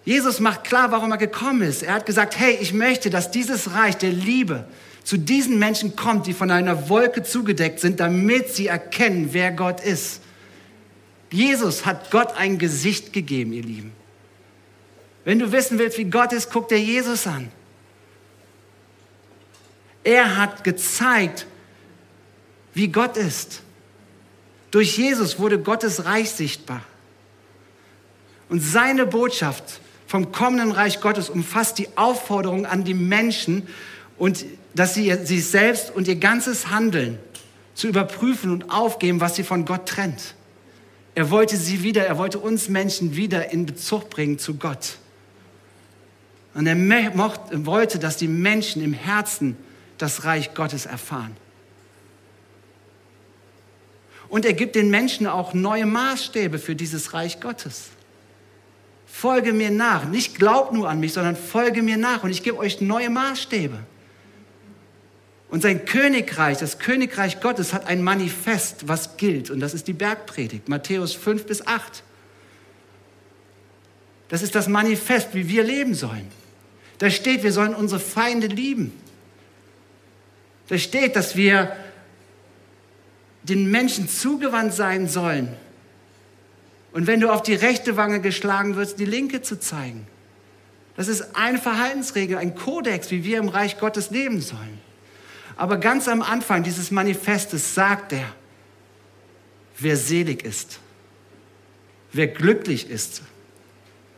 Jesus 0.05 0.39
macht 0.39 0.65
klar, 0.65 0.93
warum 0.93 1.11
er 1.11 1.19
gekommen 1.19 1.63
ist. 1.63 1.83
Er 1.83 1.95
hat 1.95 2.07
gesagt, 2.07 2.39
hey, 2.39 2.57
ich 2.61 2.73
möchte, 2.73 3.11
dass 3.11 3.33
dieses 3.33 3.73
Reich 3.75 3.97
der 3.97 4.13
Liebe 4.13 4.65
zu 5.03 5.17
diesen 5.17 5.59
Menschen 5.59 5.97
kommt, 5.97 6.27
die 6.27 6.33
von 6.33 6.51
einer 6.51 6.89
Wolke 6.89 7.23
zugedeckt 7.23 7.81
sind, 7.81 8.01
damit 8.01 8.49
sie 8.55 8.69
erkennen, 8.69 9.29
wer 9.33 9.53
Gott 9.53 9.81
ist. 9.81 10.21
Jesus 11.31 11.87
hat 11.87 12.11
Gott 12.11 12.37
ein 12.37 12.59
Gesicht 12.59 13.13
gegeben, 13.13 13.53
ihr 13.53 13.63
Lieben. 13.63 13.93
Wenn 15.25 15.41
du 15.41 15.51
wissen 15.51 15.79
willst, 15.79 15.99
wie 15.99 16.05
Gott 16.05 16.33
ist, 16.33 16.51
guck 16.53 16.69
dir 16.69 16.79
Jesus 16.81 17.27
an. 17.27 17.51
Er 20.05 20.37
hat 20.37 20.63
gezeigt, 20.63 21.47
wie 22.75 22.89
Gott 22.89 23.17
ist. 23.17 23.63
Durch 24.77 24.99
Jesus 24.99 25.39
wurde 25.39 25.59
Gottes 25.59 26.05
Reich 26.05 26.33
sichtbar. 26.33 26.83
Und 28.51 28.61
seine 28.61 29.07
Botschaft 29.07 29.81
vom 30.07 30.33
kommenden 30.33 30.71
Reich 30.71 31.01
Gottes 31.01 31.31
umfasst 31.31 31.79
die 31.79 31.89
Aufforderung 31.97 32.67
an 32.67 32.85
die 32.85 32.93
Menschen 32.93 33.69
und 34.19 34.45
dass 34.75 34.93
sie 34.93 35.11
sich 35.25 35.47
selbst 35.47 35.97
und 35.97 36.07
ihr 36.09 36.17
ganzes 36.17 36.69
Handeln 36.69 37.19
zu 37.73 37.89
überprüfen 37.89 38.51
und 38.51 38.71
aufgeben, 38.71 39.19
was 39.19 39.37
sie 39.37 39.45
von 39.45 39.65
Gott 39.65 39.87
trennt. 39.89 40.35
Er 41.15 41.31
wollte 41.31 41.57
sie 41.57 41.83
wieder, 41.83 42.05
er 42.07 42.19
wollte 42.19 42.39
uns 42.39 42.69
Menschen 42.69 43.17
wieder 43.17 43.53
in 43.53 43.65
Bezug 43.65 44.11
bringen 44.11 44.39
zu 44.39 44.57
Gott. 44.57 44.99
Und 46.53 46.67
er 46.67 46.75
mochte, 47.15 47.65
wollte, 47.65 47.99
dass 47.99 48.19
die 48.19 48.29
Menschen 48.29 48.83
im 48.83 48.93
Herzen 48.93 49.57
das 49.97 50.25
Reich 50.25 50.53
Gottes 50.53 50.85
erfahren. 50.85 51.35
Und 54.29 54.45
er 54.45 54.53
gibt 54.53 54.75
den 54.75 54.91
Menschen 54.91 55.27
auch 55.27 55.55
neue 55.55 55.87
Maßstäbe 55.87 56.59
für 56.59 56.75
dieses 56.75 57.13
Reich 57.13 57.41
Gottes. 57.41 57.91
Folge 59.07 59.53
mir 59.53 59.71
nach. 59.71 60.07
Nicht 60.07 60.37
glaub 60.37 60.73
nur 60.73 60.89
an 60.89 61.01
mich, 61.01 61.13
sondern 61.13 61.37
folge 61.37 61.83
mir 61.83 61.97
nach. 61.97 62.25
Und 62.25 62.31
ich 62.31 62.43
gebe 62.43 62.59
euch 62.59 62.81
neue 62.81 63.09
Maßstäbe. 63.09 63.79
Und 65.49 65.63
sein 65.63 65.85
Königreich, 65.85 66.59
das 66.59 66.79
Königreich 66.79 67.41
Gottes, 67.41 67.73
hat 67.73 67.87
ein 67.87 68.03
Manifest, 68.03 68.89
was 68.89 69.17
gilt. 69.17 69.51
Und 69.51 69.61
das 69.61 69.75
ist 69.75 69.87
die 69.87 69.93
Bergpredigt, 69.93 70.69
Matthäus 70.69 71.15
5 71.15 71.47
bis 71.47 71.67
8. 71.67 72.03
Das 74.29 74.43
ist 74.43 74.57
das 74.57 74.67
Manifest, 74.67 75.35
wie 75.35 75.49
wir 75.49 75.63
leben 75.63 75.95
sollen. 75.95 76.27
Da 76.99 77.11
steht, 77.11 77.43
wir 77.43 77.53
sollen 77.53 77.75
unsere 77.75 78.01
Feinde 78.01 78.49
lieben. 78.49 78.93
Da 80.69 80.79
steht, 80.79 81.15
dass 81.15 81.37
wir 81.37 81.77
den 83.49 83.71
Menschen 83.71 84.09
zugewandt 84.09 84.75
sein 84.75 85.09
sollen. 85.09 85.49
Und 86.93 87.07
wenn 87.07 87.21
du 87.21 87.31
auf 87.31 87.43
die 87.43 87.55
rechte 87.55 87.97
Wange 87.97 88.21
geschlagen 88.21 88.77
wirst, 88.77 88.99
die 88.99 89.05
linke 89.05 89.43
zu 89.43 89.61
zeigen. 89.61 90.07
Das 90.97 91.09
ist 91.09 91.37
eine 91.37 91.59
Verhaltensregel, 91.59 92.39
ein 92.39 92.55
Kodex, 92.55 93.11
wie 93.11 93.23
wir 93.23 93.39
im 93.39 93.49
Reich 93.49 93.79
Gottes 93.79 94.11
leben 94.11 94.41
sollen. 94.41 94.81
Aber 95.57 95.79
ganz 95.79 96.09
am 96.09 96.23
Anfang 96.23 96.63
dieses 96.63 96.91
Manifestes 96.91 97.75
sagt 97.75 98.13
er, 98.13 98.35
wer 99.79 99.97
selig 99.97 100.43
ist, 100.43 100.81
wer 102.13 102.29
glücklich 102.29 102.89
ist, 102.91 103.23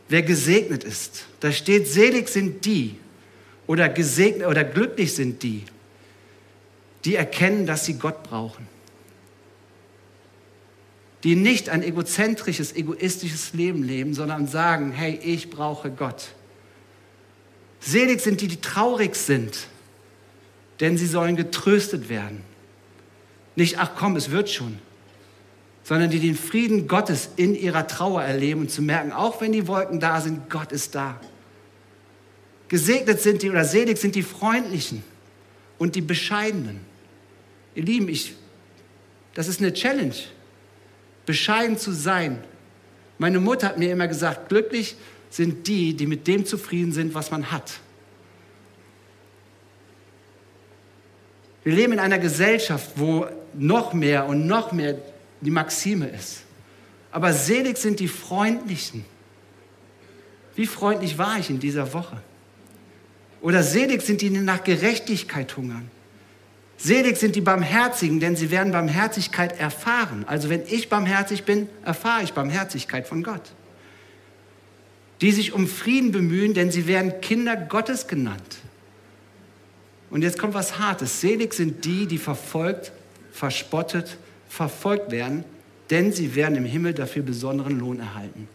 wer 0.07 0.21
gesegnet 0.21 0.83
ist. 0.83 1.25
Da 1.41 1.51
steht, 1.51 1.87
selig 1.87 2.29
sind 2.29 2.65
die 2.65 2.97
oder 3.67 3.89
gesegnet 3.89 4.47
oder 4.47 4.63
glücklich 4.63 5.13
sind 5.13 5.43
die, 5.43 5.63
die 7.05 7.15
erkennen, 7.15 7.65
dass 7.65 7.85
sie 7.85 7.95
Gott 7.95 8.23
brauchen. 8.23 8.67
Die 11.23 11.35
nicht 11.35 11.69
ein 11.69 11.83
egozentrisches, 11.83 12.73
egoistisches 12.75 13.53
Leben 13.53 13.83
leben, 13.83 14.13
sondern 14.13 14.47
sagen, 14.47 14.91
hey, 14.91 15.19
ich 15.21 15.49
brauche 15.49 15.91
Gott. 15.91 16.29
Selig 17.81 18.21
sind 18.21 18.41
die, 18.41 18.47
die 18.47 18.61
traurig 18.61 19.15
sind, 19.15 19.67
denn 20.79 20.97
sie 20.97 21.07
sollen 21.07 21.35
getröstet 21.35 22.09
werden. 22.09 22.41
Nicht, 23.55 23.79
ach 23.79 23.91
komm, 23.97 24.15
es 24.15 24.31
wird 24.31 24.49
schon, 24.49 24.79
sondern 25.83 26.09
die 26.09 26.19
den 26.19 26.35
Frieden 26.35 26.87
Gottes 26.87 27.29
in 27.35 27.55
ihrer 27.55 27.87
Trauer 27.87 28.21
erleben 28.21 28.61
und 28.61 28.71
zu 28.71 28.81
merken, 28.81 29.11
auch 29.11 29.41
wenn 29.41 29.51
die 29.51 29.67
Wolken 29.67 29.99
da 29.99 30.21
sind, 30.21 30.49
Gott 30.49 30.71
ist 30.71 30.95
da. 30.95 31.19
Gesegnet 32.69 33.19
sind 33.19 33.41
die 33.41 33.49
oder 33.49 33.65
selig 33.65 33.97
sind 33.97 34.15
die 34.15 34.23
Freundlichen 34.23 35.03
und 35.77 35.95
die 35.95 36.01
Bescheidenen. 36.01 36.81
Ihr 37.75 37.83
Lieben, 37.83 38.07
ich, 38.07 38.35
das 39.33 39.47
ist 39.47 39.59
eine 39.59 39.73
Challenge, 39.73 40.13
bescheiden 41.29 41.77
zu 41.77 41.91
sein. 41.91 42.43
Meine 43.19 43.39
Mutter 43.39 43.67
hat 43.67 43.77
mir 43.77 43.91
immer 43.91 44.07
gesagt, 44.07 44.49
glücklich 44.49 44.95
sind 45.29 45.67
die, 45.67 45.93
die 45.93 46.07
mit 46.07 46.25
dem 46.25 46.43
zufrieden 46.43 46.91
sind, 46.91 47.13
was 47.13 47.29
man 47.29 47.51
hat. 47.51 47.81
Wir 51.63 51.73
leben 51.73 51.93
in 51.93 51.99
einer 51.99 52.17
Gesellschaft, 52.17 52.93
wo 52.95 53.27
noch 53.53 53.93
mehr 53.93 54.25
und 54.25 54.47
noch 54.47 54.71
mehr 54.71 54.97
die 55.41 55.51
Maxime 55.51 56.07
ist. 56.07 56.41
Aber 57.11 57.31
selig 57.31 57.77
sind 57.77 57.99
die 57.99 58.07
Freundlichen. 58.07 59.05
Wie 60.55 60.65
freundlich 60.65 61.19
war 61.19 61.37
ich 61.37 61.51
in 61.51 61.59
dieser 61.59 61.93
Woche? 61.93 62.23
Oder 63.39 63.61
selig 63.61 64.01
sind 64.01 64.21
die, 64.21 64.31
die 64.31 64.39
nach 64.39 64.63
Gerechtigkeit 64.63 65.55
hungern. 65.55 65.91
Selig 66.81 67.17
sind 67.17 67.35
die 67.35 67.41
Barmherzigen, 67.41 68.21
denn 68.21 68.37
sie 68.37 68.51
werden 68.51 68.71
Barmherzigkeit 68.71 69.59
erfahren. 69.59 70.23
Also 70.27 70.49
wenn 70.49 70.63
ich 70.65 70.87
barmherzig 70.87 71.43
bin, 71.43 71.67
erfahre 71.83 72.23
ich 72.23 72.31
Barmherzigkeit 72.31 73.05
von 73.05 73.21
Gott. 73.21 73.41
Die 75.19 75.33
sich 75.33 75.51
um 75.51 75.67
Frieden 75.67 76.13
bemühen, 76.13 76.53
denn 76.53 76.71
sie 76.71 76.87
werden 76.87 77.19
Kinder 77.19 77.57
Gottes 77.57 78.07
genannt. 78.07 78.59
Und 80.09 80.21
jetzt 80.21 80.39
kommt 80.39 80.53
was 80.53 80.79
Hartes. 80.79 81.19
Selig 81.19 81.53
sind 81.53 81.83
die, 81.83 82.07
die 82.07 82.17
verfolgt, 82.17 82.93
verspottet, 83.33 84.17
verfolgt 84.47 85.11
werden, 85.11 85.43
denn 85.89 86.13
sie 86.13 86.33
werden 86.33 86.55
im 86.55 86.65
Himmel 86.65 86.93
dafür 86.93 87.23
besonderen 87.23 87.77
Lohn 87.77 87.99
erhalten. 87.99 88.47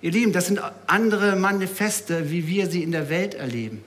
Ihr 0.00 0.12
Lieben, 0.12 0.32
das 0.32 0.46
sind 0.46 0.60
andere 0.86 1.34
Manifeste, 1.34 2.30
wie 2.30 2.46
wir 2.46 2.68
sie 2.68 2.84
in 2.84 2.92
der 2.92 3.10
Welt 3.10 3.34
erleben. 3.34 3.82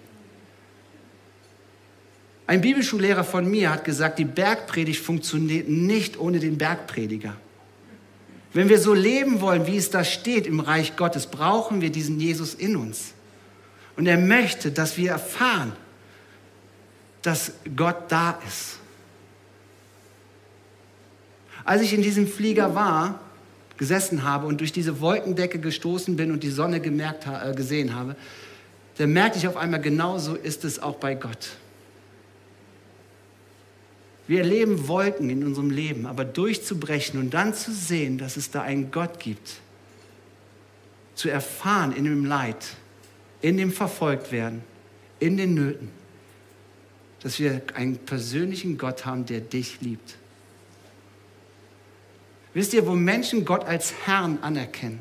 Ein 2.49 2.61
Bibelschullehrer 2.61 3.23
von 3.23 3.47
mir 3.47 3.69
hat 3.69 3.83
gesagt, 3.83 4.17
die 4.17 4.25
Bergpredigt 4.25 5.03
funktioniert 5.03 5.69
nicht 5.69 6.17
ohne 6.17 6.39
den 6.39 6.57
Bergprediger. 6.57 7.35
Wenn 8.53 8.69
wir 8.69 8.79
so 8.79 8.95
leben 8.95 9.39
wollen, 9.39 9.67
wie 9.67 9.77
es 9.77 9.91
da 9.91 10.03
steht 10.03 10.47
im 10.47 10.59
Reich 10.59 10.95
Gottes, 10.95 11.27
brauchen 11.27 11.79
wir 11.81 11.91
diesen 11.91 12.19
Jesus 12.19 12.55
in 12.55 12.75
uns. 12.75 13.13
Und 13.97 14.07
er 14.07 14.17
möchte, 14.17 14.71
dass 14.71 14.97
wir 14.97 15.11
erfahren, 15.11 15.73
dass 17.21 17.51
Gott 17.75 18.05
da 18.11 18.39
ist. 18.47 18.79
Als 21.63 21.83
ich 21.83 21.93
in 21.93 22.01
diesem 22.01 22.25
Flieger 22.25 22.73
war, 22.73 23.19
gesessen 23.77 24.23
habe 24.23 24.47
und 24.47 24.59
durch 24.59 24.71
diese 24.71 25.01
Wolkendecke 25.01 25.59
gestoßen 25.59 26.15
bin 26.15 26.31
und 26.31 26.41
die 26.41 26.49
Sonne 26.49 26.79
gemerkt, 26.79 27.27
äh, 27.27 27.53
gesehen 27.53 27.93
habe, 27.93 28.15
dann 28.97 29.13
merkte 29.13 29.37
ich 29.37 29.47
auf 29.47 29.55
einmal, 29.55 29.81
genauso 29.81 30.33
ist 30.33 30.65
es 30.65 30.81
auch 30.81 30.95
bei 30.95 31.13
Gott. 31.13 31.49
Wir 34.29 34.41
erleben 34.41 34.87
Wolken 34.87 35.31
in 35.31 35.43
unserem 35.43 35.71
Leben, 35.71 36.05
aber 36.05 36.23
durchzubrechen 36.23 37.19
und 37.19 37.33
dann 37.33 37.55
zu 37.55 37.73
sehen, 37.73 38.19
dass 38.19 38.37
es 38.37 38.51
da 38.51 38.61
einen 38.61 38.91
Gott 38.91 39.19
gibt, 39.19 39.55
zu 41.15 41.29
erfahren 41.29 41.95
in 41.95 42.03
dem 42.03 42.25
Leid, 42.25 42.75
in 43.41 43.57
dem 43.57 43.71
Verfolgtwerden, 43.71 44.61
in 45.19 45.35
den 45.35 45.55
Nöten, 45.55 45.89
dass 47.21 47.39
wir 47.39 47.63
einen 47.73 47.97
persönlichen 47.97 48.77
Gott 48.77 49.03
haben, 49.03 49.25
der 49.25 49.39
dich 49.39 49.81
liebt. 49.81 50.17
Wisst 52.53 52.75
ihr, 52.75 52.85
wo 52.85 52.93
Menschen 52.93 53.45
Gott 53.45 53.65
als 53.65 53.95
Herrn 54.05 54.37
anerkennen 54.43 54.99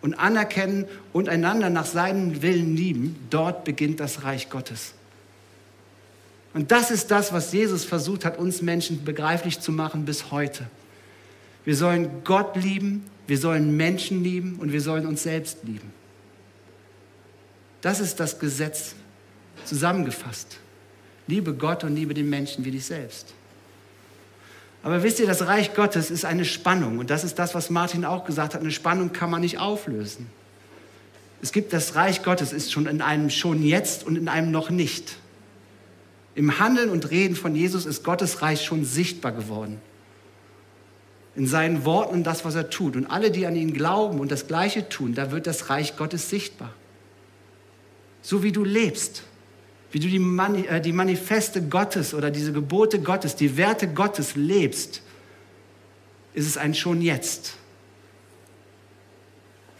und 0.00 0.14
anerkennen 0.14 0.86
und 1.12 1.28
einander 1.28 1.70
nach 1.70 1.86
seinem 1.86 2.40
Willen 2.40 2.76
lieben, 2.76 3.16
dort 3.30 3.64
beginnt 3.64 3.98
das 3.98 4.22
Reich 4.22 4.48
Gottes. 4.48 4.94
Und 6.54 6.70
das 6.70 6.90
ist 6.90 7.10
das, 7.10 7.32
was 7.32 7.52
Jesus 7.52 7.84
versucht 7.84 8.24
hat, 8.24 8.38
uns 8.38 8.62
Menschen 8.62 9.04
begreiflich 9.04 9.60
zu 9.60 9.70
machen 9.70 10.04
bis 10.04 10.30
heute. 10.30 10.66
Wir 11.64 11.76
sollen 11.76 12.24
Gott 12.24 12.56
lieben, 12.56 13.04
wir 13.26 13.38
sollen 13.38 13.76
Menschen 13.76 14.24
lieben 14.24 14.56
und 14.56 14.72
wir 14.72 14.80
sollen 14.80 15.06
uns 15.06 15.22
selbst 15.22 15.58
lieben. 15.64 15.92
Das 17.80 18.00
ist 18.00 18.18
das 18.18 18.38
Gesetz 18.38 18.94
zusammengefasst. 19.64 20.56
Liebe 21.26 21.52
Gott 21.52 21.84
und 21.84 21.94
liebe 21.94 22.14
den 22.14 22.30
Menschen 22.30 22.64
wie 22.64 22.70
dich 22.70 22.86
selbst. 22.86 23.34
Aber 24.82 25.02
wisst 25.02 25.20
ihr, 25.20 25.26
das 25.26 25.46
Reich 25.46 25.74
Gottes 25.74 26.10
ist 26.10 26.24
eine 26.24 26.44
Spannung. 26.44 26.98
Und 26.98 27.10
das 27.10 27.24
ist 27.24 27.38
das, 27.38 27.54
was 27.54 27.68
Martin 27.68 28.04
auch 28.04 28.24
gesagt 28.24 28.54
hat. 28.54 28.62
Eine 28.62 28.70
Spannung 28.70 29.12
kann 29.12 29.30
man 29.30 29.42
nicht 29.42 29.58
auflösen. 29.58 30.26
Es 31.42 31.52
gibt 31.52 31.72
das 31.72 31.94
Reich 31.94 32.22
Gottes, 32.22 32.52
ist 32.52 32.72
schon 32.72 32.86
in 32.86 33.02
einem 33.02 33.30
schon 33.30 33.62
jetzt 33.62 34.06
und 34.06 34.16
in 34.16 34.28
einem 34.28 34.50
noch 34.50 34.70
nicht. 34.70 35.18
Im 36.38 36.60
Handeln 36.60 36.90
und 36.90 37.10
Reden 37.10 37.34
von 37.34 37.56
Jesus 37.56 37.84
ist 37.84 38.04
Gottes 38.04 38.42
Reich 38.42 38.64
schon 38.64 38.84
sichtbar 38.84 39.32
geworden. 39.32 39.80
in 41.34 41.46
seinen 41.46 41.84
Worten 41.84 42.14
und 42.14 42.24
das, 42.24 42.44
was 42.44 42.56
er 42.56 42.68
tut. 42.68 42.96
Und 42.96 43.06
alle, 43.06 43.30
die 43.30 43.46
an 43.46 43.54
ihn 43.54 43.72
glauben 43.72 44.18
und 44.18 44.30
das 44.30 44.48
Gleiche 44.48 44.88
tun, 44.88 45.14
da 45.14 45.30
wird 45.30 45.46
das 45.46 45.70
Reich 45.70 45.96
Gottes 45.96 46.30
sichtbar. 46.30 46.72
So 48.22 48.42
wie 48.42 48.50
du 48.50 48.64
lebst, 48.64 49.22
wie 49.92 50.00
du 50.00 50.08
die, 50.08 50.18
Mani 50.18 50.66
äh, 50.66 50.80
die 50.80 50.92
Manifeste 50.92 51.62
Gottes 51.62 52.12
oder 52.12 52.32
diese 52.32 52.52
Gebote 52.52 53.00
Gottes, 53.00 53.36
die 53.36 53.56
Werte 53.56 53.86
Gottes 53.86 54.34
lebst, 54.34 55.02
ist 56.34 56.46
es 56.46 56.56
ein 56.56 56.74
schon 56.74 57.02
jetzt. 57.02 57.54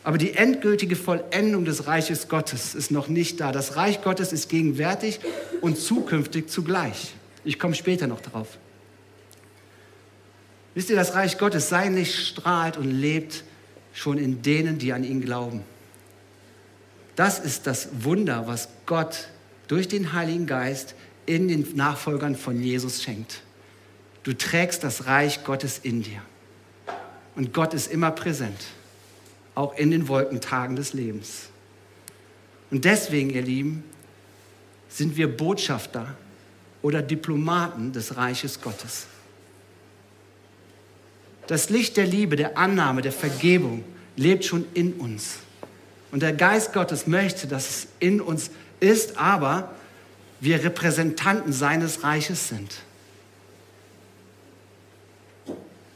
Aber 0.09 0.17
die 0.17 0.33
endgültige 0.33 0.97
Vollendung 0.97 1.67
des 1.67 1.87
Reiches 1.87 2.29
Gottes 2.29 2.75
ist 2.75 2.91
noch 2.91 3.09
nicht 3.09 3.41
da. 3.41 3.53
Das 3.53 3.77
Reich 3.77 4.01
Gottes 4.01 4.33
ist 4.33 4.49
gegenwärtig 4.49 5.21
und 5.61 5.77
zukünftig 5.77 6.49
zugleich. 6.49 7.13
Ich 7.45 7.59
komme 7.59 7.75
später 7.75 8.07
noch 8.07 8.23
darauf. 8.23 8.57
Wisst 10.75 10.89
ihr, 10.89 10.97
das 10.97 11.15
Reich 11.15 11.37
Gottes, 11.37 11.69
sein 11.69 11.95
Licht 11.95 12.15
strahlt 12.15 12.79
und 12.79 12.91
lebt 12.91 13.45
schon 13.93 14.17
in 14.17 14.41
denen, 14.41 14.79
die 14.79 14.95
an 14.95 15.05
ihn 15.05 15.21
glauben. 15.21 15.61
Das 17.15 17.39
ist 17.39 17.67
das 17.67 17.91
Wunder, 18.01 18.47
was 18.47 18.71
Gott 18.87 19.29
durch 19.67 19.89
den 19.89 20.15
Heiligen 20.15 20.47
Geist 20.47 20.95
in 21.27 21.49
den 21.49 21.77
Nachfolgern 21.77 22.35
von 22.35 22.63
Jesus 22.63 23.03
schenkt. 23.03 23.43
Du 24.23 24.33
trägst 24.33 24.83
das 24.85 25.05
Reich 25.05 25.45
Gottes 25.45 25.79
in 25.83 26.03
dir. 26.03 26.23
Und 27.37 27.53
Gott 27.53 27.75
ist 27.75 27.93
immer 27.93 28.11
präsent 28.11 28.57
auch 29.59 29.77
in 29.77 29.91
den 29.91 30.07
Wolkentagen 30.07 30.77
des 30.77 30.93
Lebens. 30.93 31.49
Und 32.71 32.85
deswegen, 32.85 33.31
ihr 33.31 33.43
Lieben, 33.43 33.83
sind 34.89 35.17
wir 35.17 35.37
Botschafter 35.37 36.15
oder 36.81 37.03
Diplomaten 37.03 37.93
des 37.93 38.17
Reiches 38.17 38.61
Gottes. 38.61 39.09
Das 41.49 41.71
Licht 41.71 41.97
der 41.97 42.07
Liebe, 42.07 42.37
der 42.37 42.57
Annahme, 42.57 43.03
der 43.03 43.11
Vergebung 43.11 43.83
lebt 44.15 44.45
schon 44.45 44.65
in 44.75 44.93
uns. 44.93 45.39
Und 46.13 46.23
der 46.23 46.35
Geist 46.35 46.73
Gottes 46.73 47.09
möchte, 47.09 47.49
dass 47.49 47.69
es 47.69 47.87
in 47.99 48.21
uns 48.21 48.53
ist, 48.79 49.19
aber 49.19 49.75
wir 50.39 50.63
Repräsentanten 50.63 51.53
seines 51.53 52.05
Reiches 52.05 52.49
sind. 52.49 52.77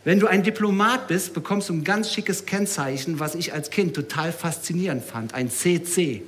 Wenn 0.05 0.19
du 0.19 0.27
ein 0.27 0.43
Diplomat 0.43 1.07
bist, 1.07 1.33
bekommst 1.33 1.69
du 1.69 1.75
ein 1.75 1.85
ganz 1.85 2.13
schickes 2.13 2.45
Kennzeichen, 2.45 3.21
was 3.21 3.37
ich 3.37 3.53
als 3.53 3.71
Kind 3.71 3.95
total 3.95 4.33
faszinierend 4.33 5.05
fand, 5.05 5.33
ein 5.35 5.49
CC, 5.49 6.23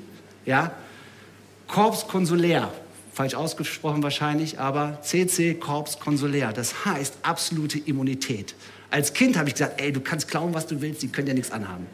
ja? 0.46 0.72
Korps 1.66 2.06
Konsulär, 2.06 2.72
falsch 3.12 3.34
ausgesprochen 3.34 4.02
wahrscheinlich, 4.04 4.60
aber 4.60 5.00
CC 5.02 5.54
Korps 5.54 5.98
Konsulär, 5.98 6.52
das 6.52 6.84
heißt 6.84 7.16
absolute 7.22 7.78
Immunität. 7.78 8.54
Als 8.92 9.12
Kind 9.12 9.36
habe 9.36 9.48
ich 9.48 9.54
gesagt, 9.54 9.80
ey, 9.80 9.92
du 9.92 10.00
kannst 10.00 10.28
klauen, 10.28 10.54
was 10.54 10.68
du 10.68 10.80
willst, 10.80 11.02
die 11.02 11.08
können 11.08 11.26
ja 11.26 11.34
nichts 11.34 11.50
anhaben. 11.50 11.86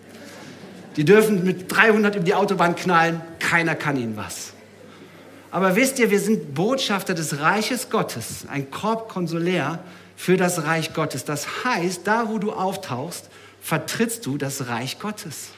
Die 0.97 1.05
dürfen 1.05 1.45
mit 1.45 1.73
300 1.73 2.17
über 2.17 2.25
die 2.25 2.35
Autobahn 2.35 2.77
knallen, 2.77 3.23
keiner 3.39 3.75
kann 3.75 3.97
ihnen 3.97 4.19
was. 4.19 4.53
Aber 5.51 5.77
wisst 5.77 5.99
ihr, 5.99 6.11
wir 6.11 6.21
sind 6.21 6.55
Botschafter 6.55 7.15
des 7.15 7.41
Reiches 7.41 7.89
Gottes, 7.89 8.45
ein 8.51 8.71
Korps 8.71 9.13
Konsulär, 9.13 9.79
für 10.21 10.37
das 10.37 10.65
Reich 10.65 10.93
Gottes. 10.93 11.25
Das 11.25 11.65
heißt, 11.65 12.07
da 12.07 12.29
wo 12.29 12.37
du 12.37 12.53
auftauchst, 12.53 13.31
vertrittst 13.63 14.27
du 14.27 14.37
das 14.37 14.67
Reich 14.67 14.99
Gottes. 14.99 15.49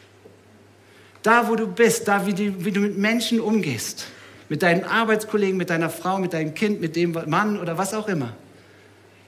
Da 1.25 1.49
wo 1.49 1.57
du 1.57 1.67
bist, 1.67 2.07
da 2.07 2.27
wie, 2.27 2.33
die, 2.33 2.65
wie 2.65 2.71
du 2.71 2.79
mit 2.79 2.97
Menschen 2.97 3.41
umgehst, 3.41 4.07
mit 4.49 4.63
deinen 4.63 4.85
Arbeitskollegen, 4.85 5.57
mit 5.57 5.69
deiner 5.69 5.91
Frau, 5.91 6.19
mit 6.19 6.33
deinem 6.33 6.55
Kind, 6.55 6.81
mit 6.81 6.95
dem 6.95 7.11
Mann 7.27 7.59
oder 7.59 7.77
was 7.77 7.93
auch 7.93 8.07
immer. 8.07 8.37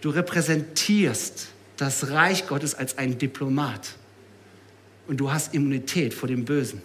Du 0.03 0.11
repräsentierst 0.11 1.49
das 1.79 2.11
Reich 2.11 2.47
Gottes 2.47 2.77
als 2.77 2.97
ein 2.97 3.19
Diplomat. 3.19 3.97
Und 5.09 5.17
du 5.17 5.33
hast 5.33 5.53
Immunität 5.53 6.15
vor 6.15 6.29
dem 6.29 6.45
Bösen. 6.45 6.81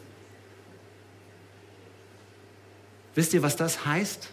Wisst 3.13 3.31
ihr, 3.35 3.43
was 3.43 3.55
das 3.55 3.85
heißt? 3.85 4.27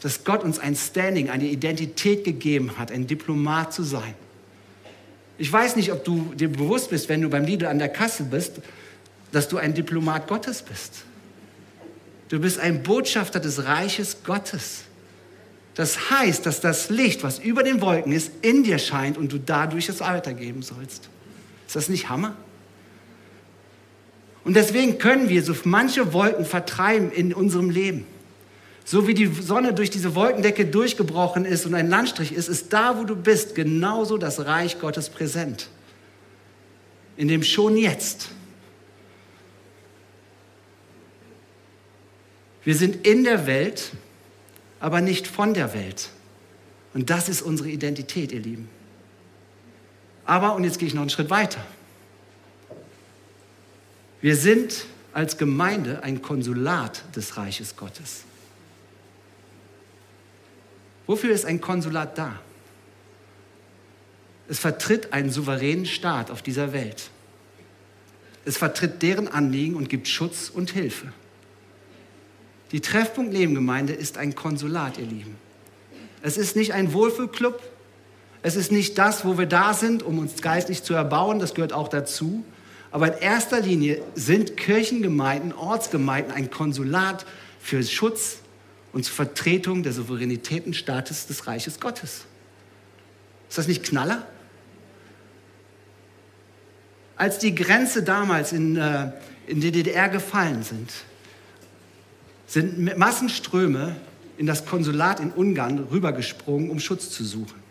Dass 0.00 0.24
Gott 0.24 0.42
uns 0.44 0.58
ein 0.58 0.76
Standing, 0.76 1.30
eine 1.30 1.46
Identität 1.46 2.24
gegeben 2.24 2.78
hat, 2.78 2.92
ein 2.92 3.06
Diplomat 3.06 3.72
zu 3.72 3.82
sein. 3.82 4.14
Ich 5.38 5.52
weiß 5.52 5.76
nicht, 5.76 5.92
ob 5.92 6.04
du 6.04 6.32
dir 6.34 6.48
bewusst 6.48 6.90
bist, 6.90 7.08
wenn 7.08 7.20
du 7.20 7.28
beim 7.28 7.44
Lidl 7.44 7.66
an 7.66 7.78
der 7.78 7.88
Kasse 7.88 8.24
bist, 8.24 8.60
dass 9.32 9.48
du 9.48 9.58
ein 9.58 9.74
Diplomat 9.74 10.28
Gottes 10.28 10.62
bist. 10.62 11.04
Du 12.28 12.40
bist 12.40 12.58
ein 12.58 12.82
Botschafter 12.82 13.40
des 13.40 13.64
Reiches 13.64 14.18
Gottes. 14.24 14.84
Das 15.74 16.10
heißt, 16.10 16.46
dass 16.46 16.60
das 16.60 16.88
Licht, 16.88 17.22
was 17.22 17.38
über 17.38 17.62
den 17.62 17.82
Wolken 17.82 18.12
ist, 18.12 18.32
in 18.40 18.64
dir 18.64 18.78
scheint 18.78 19.18
und 19.18 19.30
du 19.30 19.38
dadurch 19.38 19.88
es 19.88 20.00
weitergeben 20.00 20.62
sollst. 20.62 21.10
Ist 21.66 21.76
das 21.76 21.88
nicht 21.88 22.08
Hammer? 22.08 22.34
Und 24.42 24.54
deswegen 24.54 24.98
können 24.98 25.28
wir 25.28 25.42
so 25.42 25.54
manche 25.64 26.12
Wolken 26.12 26.46
vertreiben 26.46 27.10
in 27.10 27.34
unserem 27.34 27.68
Leben. 27.68 28.06
So 28.88 29.08
wie 29.08 29.14
die 29.14 29.26
Sonne 29.26 29.74
durch 29.74 29.90
diese 29.90 30.14
Wolkendecke 30.14 30.64
durchgebrochen 30.64 31.44
ist 31.44 31.66
und 31.66 31.74
ein 31.74 31.90
Landstrich 31.90 32.32
ist, 32.32 32.46
ist 32.46 32.72
da, 32.72 32.96
wo 32.96 33.02
du 33.02 33.16
bist, 33.16 33.56
genauso 33.56 34.16
das 34.16 34.46
Reich 34.46 34.78
Gottes 34.78 35.10
präsent. 35.10 35.68
In 37.16 37.26
dem 37.26 37.42
schon 37.42 37.76
jetzt. 37.76 38.28
Wir 42.62 42.76
sind 42.76 43.04
in 43.04 43.24
der 43.24 43.48
Welt, 43.48 43.90
aber 44.78 45.00
nicht 45.00 45.26
von 45.26 45.52
der 45.52 45.74
Welt. 45.74 46.10
Und 46.94 47.10
das 47.10 47.28
ist 47.28 47.42
unsere 47.42 47.68
Identität, 47.68 48.30
ihr 48.30 48.40
Lieben. 48.40 48.68
Aber, 50.24 50.54
und 50.54 50.62
jetzt 50.62 50.78
gehe 50.78 50.86
ich 50.86 50.94
noch 50.94 51.02
einen 51.02 51.10
Schritt 51.10 51.28
weiter. 51.28 51.64
Wir 54.20 54.36
sind 54.36 54.86
als 55.12 55.38
Gemeinde 55.38 56.04
ein 56.04 56.22
Konsulat 56.22 57.02
des 57.16 57.36
Reiches 57.36 57.74
Gottes. 57.74 58.22
Wofür 61.06 61.32
ist 61.32 61.44
ein 61.44 61.60
Konsulat 61.60 62.18
da? 62.18 62.40
Es 64.48 64.58
vertritt 64.58 65.12
einen 65.12 65.30
souveränen 65.30 65.86
Staat 65.86 66.30
auf 66.30 66.42
dieser 66.42 66.72
Welt. 66.72 67.10
Es 68.44 68.56
vertritt 68.56 69.02
deren 69.02 69.28
Anliegen 69.28 69.74
und 69.74 69.88
gibt 69.88 70.06
Schutz 70.06 70.50
und 70.52 70.70
Hilfe. 70.70 71.12
Die 72.72 72.80
Treffpunkt 72.80 73.32
Nebengemeinde 73.32 73.92
ist 73.92 74.18
ein 74.18 74.34
Konsulat, 74.34 74.98
ihr 74.98 75.06
Lieben. 75.06 75.36
Es 76.22 76.36
ist 76.36 76.56
nicht 76.56 76.72
ein 76.72 76.92
Wohlfühlclub. 76.92 77.60
Es 78.42 78.56
ist 78.56 78.70
nicht 78.70 78.98
das, 78.98 79.24
wo 79.24 79.38
wir 79.38 79.46
da 79.46 79.74
sind, 79.74 80.02
um 80.02 80.18
uns 80.18 80.40
geistlich 80.42 80.82
zu 80.82 80.94
erbauen. 80.94 81.38
Das 81.38 81.54
gehört 81.54 81.72
auch 81.72 81.88
dazu. 81.88 82.44
Aber 82.92 83.14
in 83.14 83.20
erster 83.20 83.60
Linie 83.60 84.02
sind 84.14 84.56
Kirchengemeinden, 84.56 85.52
Ortsgemeinden 85.52 86.32
ein 86.32 86.50
Konsulat 86.50 87.26
für 87.60 87.82
Schutz, 87.82 88.38
und 88.96 89.04
zur 89.04 89.14
Vertretung 89.14 89.82
der 89.82 89.92
Souveränitätenstaates 89.92 91.26
des 91.26 91.46
Reiches 91.46 91.80
Gottes. 91.80 92.24
Ist 93.46 93.58
das 93.58 93.68
nicht 93.68 93.84
Knaller? 93.84 94.26
Als 97.14 97.38
die 97.38 97.54
Grenze 97.54 98.02
damals 98.02 98.52
in, 98.52 98.78
äh, 98.78 99.12
in 99.48 99.60
die 99.60 99.70
DDR 99.70 100.08
gefallen 100.08 100.62
sind, 100.62 100.90
sind 102.46 102.96
Massenströme 102.96 103.96
in 104.38 104.46
das 104.46 104.64
Konsulat 104.64 105.20
in 105.20 105.30
Ungarn 105.30 105.78
rübergesprungen, 105.78 106.70
um 106.70 106.80
Schutz 106.80 107.10
zu 107.10 107.22
suchen. 107.22 107.62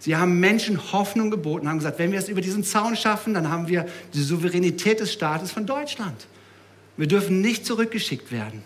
Sie 0.00 0.16
haben 0.16 0.40
Menschen 0.40 0.92
Hoffnung 0.92 1.30
geboten, 1.30 1.68
haben 1.68 1.78
gesagt, 1.78 2.00
wenn 2.00 2.10
wir 2.10 2.18
es 2.18 2.28
über 2.28 2.40
diesen 2.40 2.64
Zaun 2.64 2.96
schaffen, 2.96 3.32
dann 3.32 3.48
haben 3.48 3.68
wir 3.68 3.86
die 4.12 4.22
Souveränität 4.22 4.98
des 4.98 5.12
Staates 5.12 5.52
von 5.52 5.66
Deutschland. 5.66 6.26
Wir 6.96 7.06
dürfen 7.06 7.40
nicht 7.40 7.64
zurückgeschickt 7.64 8.32
werden. 8.32 8.64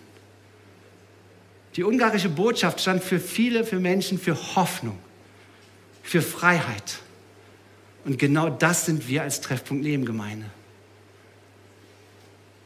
Die 1.76 1.82
ungarische 1.82 2.28
Botschaft 2.28 2.80
stand 2.80 3.02
für 3.02 3.18
viele, 3.18 3.64
für 3.64 3.80
Menschen, 3.80 4.18
für 4.18 4.36
Hoffnung, 4.54 4.98
für 6.02 6.22
Freiheit. 6.22 6.98
Und 8.04 8.18
genau 8.18 8.50
das 8.50 8.86
sind 8.86 9.08
wir 9.08 9.22
als 9.22 9.40
Treffpunkt 9.40 9.82
Nebengemeinde. 9.82 10.46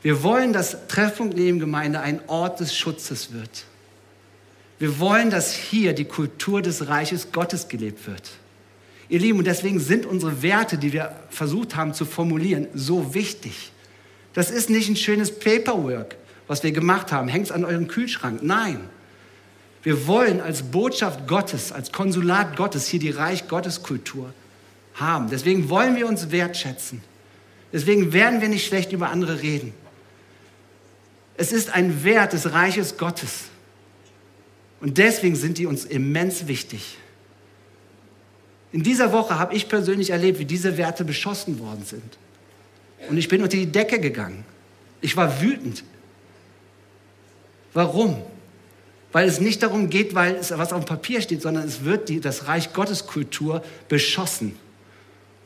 Wir 0.03 0.23
wollen, 0.23 0.53
dass 0.53 0.87
Treffpunkt 0.89 1.37
Nebengemeinde 1.37 2.01
ein 2.01 2.21
Ort 2.29 2.61
des 2.61 2.77
Schutzes 2.77 3.33
wird. 3.33 3.65
Wir 4.79 5.01
wollen, 5.01 5.31
dass 5.31 5.55
hier 5.55 5.93
die 5.93 6.05
Kultur 6.05 6.63
des 6.63 6.89
Reiches 6.89 7.33
Gottes 7.33 7.69
gelebt 7.69 8.07
wird. 8.07 8.31
Ihr 9.09 9.19
Lieben, 9.19 9.39
und 9.39 9.47
deswegen 9.47 9.81
sind 9.81 10.07
unsere 10.07 10.43
Werte, 10.43 10.77
die 10.77 10.93
wir 10.93 11.17
versucht 11.31 11.75
haben 11.75 11.95
zu 11.95 12.05
formulieren, 12.05 12.69
so 12.75 13.15
wichtig. 13.15 13.73
Das 14.35 14.51
ist 14.51 14.71
nicht 14.71 14.89
ein 14.89 14.97
schönes 14.97 15.37
Paperwork, 15.37 16.17
was 16.47 16.63
wir 16.63 16.73
gemacht 16.73 17.11
haben. 17.11 17.27
Hängt 17.27 17.47
es 17.47 17.53
an 17.53 17.65
eurem 17.65 17.89
Kühlschrank. 17.89 18.43
Nein. 18.43 18.81
Wir 19.89 20.07
wollen 20.07 20.43
als 20.43 20.65
Botschaft 20.65 21.27
Gottes, 21.27 21.73
als 21.73 21.93
Konsulat 21.93 22.57
Gottes 22.57 22.87
hier 22.89 23.01
die 23.01 23.09
Reich 23.09 23.49
Gottes 23.49 23.83
Kultur 23.83 24.35
haben. 24.93 25.31
Deswegen 25.31 25.71
wollen 25.71 25.97
wir 25.97 26.07
uns 26.07 26.31
wertschätzen. 26.31 27.01
Deswegen 27.73 28.13
werden 28.13 28.43
wir 28.43 28.51
nicht 28.51 28.67
schlecht 28.67 28.93
über 28.93 29.09
andere 29.09 29.41
reden. 29.41 29.73
Es 31.39 31.53
ist 31.53 31.71
ein 31.71 32.05
Wert 32.05 32.35
des 32.35 32.53
Reiches 32.53 32.99
Gottes. 32.99 33.45
Und 34.83 34.99
deswegen 34.99 35.37
sind 35.37 35.57
die 35.57 35.65
uns 35.65 35.87
immens 35.87 36.47
wichtig. 36.49 36.99
In 38.73 38.83
dieser 38.83 39.11
Woche 39.11 39.39
habe 39.39 39.55
ich 39.55 39.71
persönlich 39.71 40.11
erlebt, 40.11 40.39
wie 40.39 40.45
diese 40.45 40.77
Werte 40.77 41.03
beschossen 41.03 41.61
worden 41.61 41.87
sind. 41.87 42.19
Und 43.09 43.17
ich 43.17 43.29
bin 43.29 43.43
unter 43.43 43.57
die 43.57 43.73
Decke 43.73 43.99
gegangen. 43.99 44.45
Ich 45.01 45.17
war 45.17 45.41
wütend. 45.41 45.83
Warum? 47.73 48.23
Weil 49.13 49.27
es 49.27 49.41
nicht 49.41 49.63
darum 49.63 49.89
geht, 49.89 50.15
weil 50.15 50.35
es 50.35 50.57
was 50.57 50.73
auf 50.73 50.85
dem 50.85 50.89
Papier 50.89 51.21
steht, 51.23 51.43
sondern 51.43 51.65
es 51.65 51.85
wird 51.85 52.09
die, 52.09 52.21
das 52.21 52.47
Reich 52.47 52.73
Gottes 52.73 53.07
Kultur 53.07 53.63
beschossen. 53.89 54.57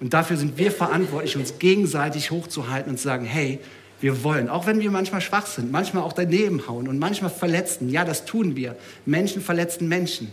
Und 0.01 0.15
dafür 0.15 0.37
sind 0.37 0.59
wir 0.59 0.73
verantwortlich, 0.73 1.37
uns 1.37 1.59
gegenseitig 1.61 2.33
hochzuhalten 2.33 2.91
und 2.91 2.99
zu 2.99 3.05
sagen, 3.05 3.25
hey, 3.25 3.61
wir 4.01 4.25
wollen, 4.25 4.49
auch 4.49 4.67
wenn 4.67 4.81
wir 4.81 4.91
manchmal 4.91 5.21
schwach 5.21 5.47
sind, 5.47 5.71
manchmal 5.71 6.03
auch 6.03 6.13
daneben 6.13 6.67
hauen 6.67 6.89
und 6.89 6.99
manchmal 6.99 7.31
verletzen. 7.31 7.89
Ja, 7.89 8.05
das 8.05 8.25
tun 8.25 8.57
wir. 8.57 8.75
Menschen 9.07 9.41
verletzen 9.41 9.89
Menschen. 9.89 10.33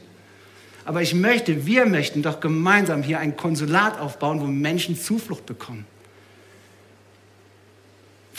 Aber 0.85 1.03
ich 1.03 1.13
möchte, 1.13 1.67
wir 1.67 1.85
möchten 1.85 2.23
doch 2.23 2.39
gemeinsam 2.39 3.03
hier 3.03 3.19
ein 3.19 3.35
Konsulat 3.35 3.99
aufbauen, 3.99 4.41
wo 4.41 4.45
Menschen 4.45 4.97
Zuflucht 4.97 5.45
bekommen. 5.45 5.85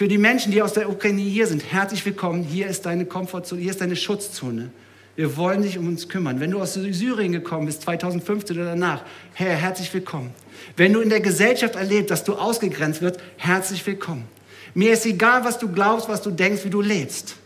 Für 0.00 0.08
die 0.08 0.16
Menschen, 0.16 0.50
die 0.50 0.62
aus 0.62 0.72
der 0.72 0.88
Ukraine 0.88 1.20
hier 1.20 1.46
sind, 1.46 1.62
herzlich 1.70 2.06
willkommen. 2.06 2.42
Hier 2.42 2.68
ist 2.68 2.86
deine 2.86 3.04
Komfortzone, 3.04 3.60
hier 3.60 3.70
ist 3.70 3.82
deine 3.82 3.96
Schutzzone. 3.96 4.70
Wir 5.14 5.36
wollen 5.36 5.60
dich 5.60 5.76
um 5.76 5.88
uns 5.88 6.08
kümmern. 6.08 6.40
Wenn 6.40 6.52
du 6.52 6.58
aus 6.58 6.72
Syrien 6.72 7.32
gekommen 7.32 7.66
bist, 7.66 7.82
2015 7.82 8.56
oder 8.56 8.64
danach, 8.64 9.04
Herr, 9.34 9.54
herzlich 9.54 9.92
willkommen. 9.92 10.30
Wenn 10.74 10.94
du 10.94 11.02
in 11.02 11.10
der 11.10 11.20
Gesellschaft 11.20 11.74
erlebst, 11.74 12.10
dass 12.10 12.24
du 12.24 12.32
ausgegrenzt 12.32 13.02
wirst, 13.02 13.20
herzlich 13.36 13.86
willkommen. 13.86 14.24
Mir 14.72 14.94
ist 14.94 15.04
egal, 15.04 15.44
was 15.44 15.58
du 15.58 15.68
glaubst, 15.68 16.08
was 16.08 16.22
du 16.22 16.30
denkst, 16.30 16.64
wie 16.64 16.70
du 16.70 16.80
lebst. 16.80 17.36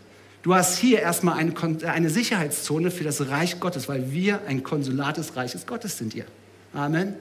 Du 0.41 0.55
hast 0.55 0.77
hier 0.77 1.01
erstmal 1.01 1.37
eine, 1.37 1.53
eine 1.91 2.09
Sicherheitszone 2.09 2.89
für 2.89 3.03
das 3.03 3.27
Reich 3.27 3.59
Gottes, 3.59 3.89
weil 3.89 4.13
wir 4.13 4.39
ein 4.47 4.63
Konsulat 4.63 5.17
des 5.17 5.35
Reiches 5.35 5.67
Gottes 5.67 5.97
sind 5.97 6.13
hier. 6.13 6.25
Amen. 6.73 7.15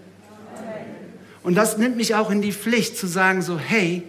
Amen. 0.54 0.74
Und 1.42 1.56
das 1.56 1.76
nimmt 1.76 1.96
mich 1.96 2.14
auch 2.14 2.30
in 2.30 2.40
die 2.40 2.52
Pflicht 2.52 2.96
zu 2.96 3.08
sagen, 3.08 3.42
so, 3.42 3.58
hey, 3.58 4.04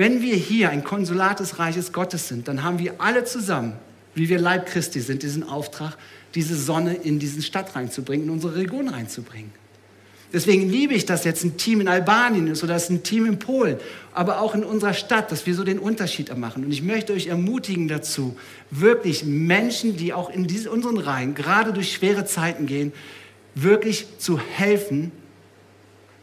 wenn 0.00 0.22
wir 0.22 0.34
hier 0.34 0.70
ein 0.70 0.82
Konsulat 0.82 1.40
des 1.40 1.58
Reiches 1.58 1.92
Gottes 1.92 2.26
sind, 2.26 2.48
dann 2.48 2.62
haben 2.62 2.78
wir 2.78 3.02
alle 3.02 3.24
zusammen, 3.24 3.74
wie 4.14 4.30
wir 4.30 4.38
Leib 4.38 4.64
Christi 4.64 4.98
sind, 4.98 5.22
diesen 5.22 5.42
Auftrag, 5.42 5.98
diese 6.34 6.56
Sonne 6.56 6.94
in 6.94 7.18
diese 7.18 7.42
Stadt 7.42 7.76
reinzubringen, 7.76 8.24
in 8.24 8.32
unsere 8.32 8.56
Region 8.56 8.88
reinzubringen. 8.88 9.52
Deswegen 10.32 10.70
liebe 10.70 10.94
ich, 10.94 11.04
dass 11.04 11.24
jetzt 11.24 11.44
ein 11.44 11.58
Team 11.58 11.82
in 11.82 11.88
Albanien 11.88 12.46
ist 12.46 12.64
oder 12.64 12.76
ein 12.76 13.02
Team 13.02 13.26
in 13.26 13.38
Polen, 13.38 13.76
aber 14.14 14.40
auch 14.40 14.54
in 14.54 14.64
unserer 14.64 14.94
Stadt, 14.94 15.30
dass 15.30 15.44
wir 15.44 15.54
so 15.54 15.64
den 15.64 15.78
Unterschied 15.78 16.34
machen. 16.34 16.64
Und 16.64 16.72
ich 16.72 16.82
möchte 16.82 17.12
euch 17.12 17.26
ermutigen 17.26 17.86
dazu, 17.86 18.38
wirklich 18.70 19.26
Menschen, 19.26 19.98
die 19.98 20.14
auch 20.14 20.30
in 20.30 20.46
diese, 20.46 20.70
unseren 20.70 20.96
Reihen 20.96 21.34
gerade 21.34 21.74
durch 21.74 21.92
schwere 21.92 22.24
Zeiten 22.24 22.64
gehen, 22.64 22.94
wirklich 23.54 24.06
zu 24.16 24.38
helfen, 24.38 25.12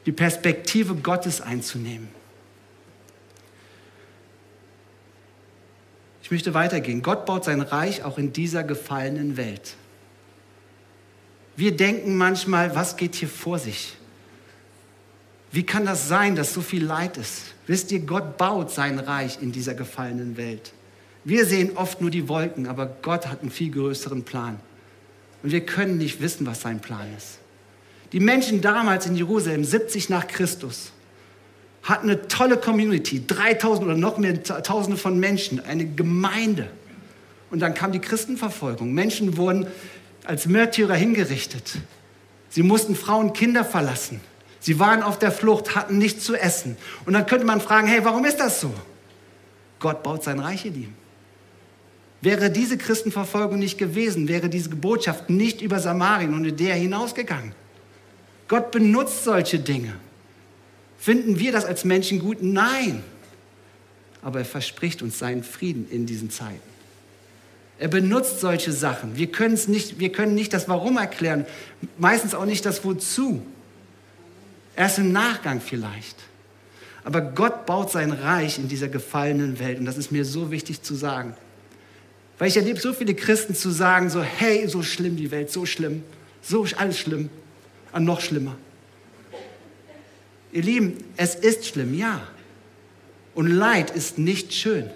die 0.07 0.13
Perspektive 0.13 0.95
Gottes 0.95 1.41
einzunehmen. 1.41 2.16
Ich 6.27 6.31
möchte 6.31 6.53
weitergehen. 6.53 7.03
Gott 7.03 7.25
baut 7.25 7.45
sein 7.45 7.61
Reich 7.61 8.03
auch 8.03 8.17
in 8.17 8.33
dieser 8.33 8.65
gefallenen 8.65 9.37
Welt. 9.37 9.77
Wir 11.55 11.73
denken 11.73 12.17
manchmal, 12.17 12.75
was 12.75 12.97
geht 12.97 13.15
hier 13.15 13.29
vor 13.29 13.59
sich? 13.59 13.95
Wie 15.53 15.63
kann 15.63 15.85
das 15.85 16.09
sein, 16.09 16.35
dass 16.35 16.53
so 16.53 16.59
viel 16.59 16.83
Leid 16.83 17.15
ist? 17.15 17.55
Wisst 17.65 17.93
ihr, 17.93 18.01
Gott 18.01 18.35
baut 18.35 18.71
sein 18.71 18.99
Reich 18.99 19.41
in 19.41 19.53
dieser 19.53 19.73
gefallenen 19.73 20.35
Welt. 20.35 20.73
Wir 21.23 21.45
sehen 21.45 21.77
oft 21.77 22.01
nur 22.01 22.09
die 22.09 22.27
Wolken, 22.27 22.67
aber 22.67 22.87
Gott 23.01 23.27
hat 23.27 23.39
einen 23.39 23.49
viel 23.49 23.71
größeren 23.71 24.23
Plan. 24.23 24.59
Und 25.43 25.53
wir 25.53 25.65
können 25.65 25.97
nicht 25.97 26.19
wissen, 26.19 26.45
was 26.45 26.59
sein 26.59 26.81
Plan 26.81 27.07
ist. 27.15 27.39
Die 28.11 28.19
Menschen 28.19 28.59
damals 28.59 29.05
in 29.05 29.15
Jerusalem, 29.15 29.63
70 29.63 30.09
nach 30.09 30.27
Christus, 30.27 30.91
hatten 31.87 32.09
eine 32.09 32.27
tolle 32.27 32.57
Community, 32.57 33.25
3000 33.25 33.87
oder 33.87 33.97
noch 33.97 34.17
mehr 34.17 34.43
Tausende 34.43 34.97
von 34.97 35.19
Menschen, 35.19 35.63
eine 35.65 35.85
Gemeinde. 35.85 36.69
Und 37.49 37.61
dann 37.61 37.73
kam 37.73 37.93
die 37.93 37.99
Christenverfolgung. 37.99 38.93
Menschen 38.93 39.37
wurden 39.37 39.67
als 40.25 40.47
Märtyrer 40.47 40.95
hingerichtet. 40.95 41.77
Sie 42.49 42.61
mussten 42.61 42.95
Frauen 42.95 43.27
und 43.27 43.37
Kinder 43.37 43.63
verlassen. 43.63 44.19
Sie 44.59 44.79
waren 44.79 45.01
auf 45.01 45.17
der 45.17 45.31
Flucht, 45.31 45.75
hatten 45.75 45.97
nichts 45.97 46.25
zu 46.25 46.35
essen. 46.35 46.75
Und 47.05 47.13
dann 47.13 47.25
könnte 47.25 47.45
man 47.45 47.61
fragen, 47.61 47.87
hey, 47.87 48.03
warum 48.03 48.25
ist 48.25 48.37
das 48.37 48.59
so? 48.59 48.73
Gott 49.79 50.03
baut 50.03 50.23
sein 50.25 50.39
Reich 50.39 50.65
in 50.65 50.75
ihm. 50.75 50.93
Wäre 52.19 52.49
diese 52.49 52.77
Christenverfolgung 52.77 53.59
nicht 53.59 53.77
gewesen, 53.77 54.27
wäre 54.27 54.49
diese 54.49 54.69
Botschaft 54.69 55.29
nicht 55.29 55.61
über 55.61 55.79
Samarien 55.79 56.33
und 56.33 56.43
Judäa 56.43 56.73
hinausgegangen. 56.73 57.53
Gott 58.49 58.71
benutzt 58.71 59.23
solche 59.23 59.59
Dinge. 59.59 59.93
Finden 60.97 61.39
wir 61.39 61.51
das 61.51 61.65
als 61.65 61.85
Menschen 61.85 62.19
gut? 62.19 62.37
Nein. 62.41 63.03
Aber 64.21 64.39
er 64.39 64.45
verspricht 64.45 65.01
uns 65.01 65.19
seinen 65.19 65.43
Frieden 65.43 65.87
in 65.89 66.05
diesen 66.05 66.29
Zeiten. 66.29 66.59
Er 67.79 67.87
benutzt 67.87 68.39
solche 68.39 68.71
Sachen. 68.71 69.15
Wir, 69.15 69.29
nicht, 69.67 69.99
wir 69.99 70.11
können 70.11 70.33
nicht 70.33 70.53
das 70.53 70.67
Warum 70.67 70.97
erklären, 70.97 71.45
meistens 71.97 72.33
auch 72.33 72.45
nicht 72.45 72.65
das 72.65 72.83
Wozu. 72.83 73.45
Erst 74.75 74.97
im 74.97 75.11
Nachgang 75.11 75.61
vielleicht. 75.61 76.15
Aber 77.03 77.21
Gott 77.21 77.65
baut 77.65 77.91
sein 77.91 78.11
Reich 78.11 78.57
in 78.57 78.67
dieser 78.67 78.87
gefallenen 78.87 79.59
Welt. 79.59 79.79
Und 79.79 79.85
das 79.85 79.97
ist 79.97 80.11
mir 80.11 80.25
so 80.25 80.51
wichtig 80.51 80.81
zu 80.81 80.95
sagen. 80.95 81.35
Weil 82.37 82.49
ich 82.49 82.57
erlebe 82.57 82.79
so 82.79 82.93
viele 82.93 83.15
Christen 83.15 83.55
zu 83.55 83.69
sagen, 83.69 84.09
so, 84.09 84.21
hey, 84.21 84.67
so 84.67 84.83
schlimm 84.83 85.15
die 85.15 85.31
Welt, 85.31 85.51
so 85.51 85.65
schlimm, 85.65 86.03
so 86.41 86.65
alles 86.77 86.99
schlimm, 86.99 87.29
und 87.93 88.03
noch 88.03 88.21
schlimmer. 88.21 88.55
Ihr 90.57 90.63
Lieben, 90.63 90.97
es 91.17 91.35
ist 91.35 91.67
schlimm, 91.67 91.93
ja. 91.93 92.19
Und 93.35 93.45
Leid 93.45 93.91
ist 93.91 94.17
nicht 94.17 94.55
schön. 94.55 94.89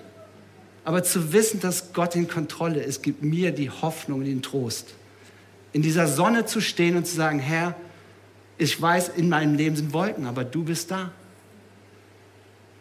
Aber 0.84 1.04
zu 1.04 1.34
wissen, 1.34 1.60
dass 1.60 1.94
Gott 1.94 2.16
in 2.16 2.28
Kontrolle 2.28 2.82
ist, 2.82 3.04
gibt 3.04 3.22
mir 3.22 3.52
die 3.52 3.70
Hoffnung 3.70 4.22
und 4.22 4.26
den 4.26 4.42
Trost. 4.42 4.96
In 5.72 5.84
dieser 5.84 6.08
Sonne 6.08 6.48
zu 6.48 6.62
stehen 6.62 6.98
und 6.98 7.06
zu 7.06 7.16
sagen, 7.16 7.38
Herr, 7.38 7.76
ich 8.58 8.82
weiß, 8.82 9.10
in 9.10 9.30
meinem 9.30 9.54
Leben 9.54 9.76
sind 9.76 9.94
Wolken, 9.94 10.26
aber 10.26 10.44
du 10.44 10.64
bist 10.64 10.90
da. 10.90 11.12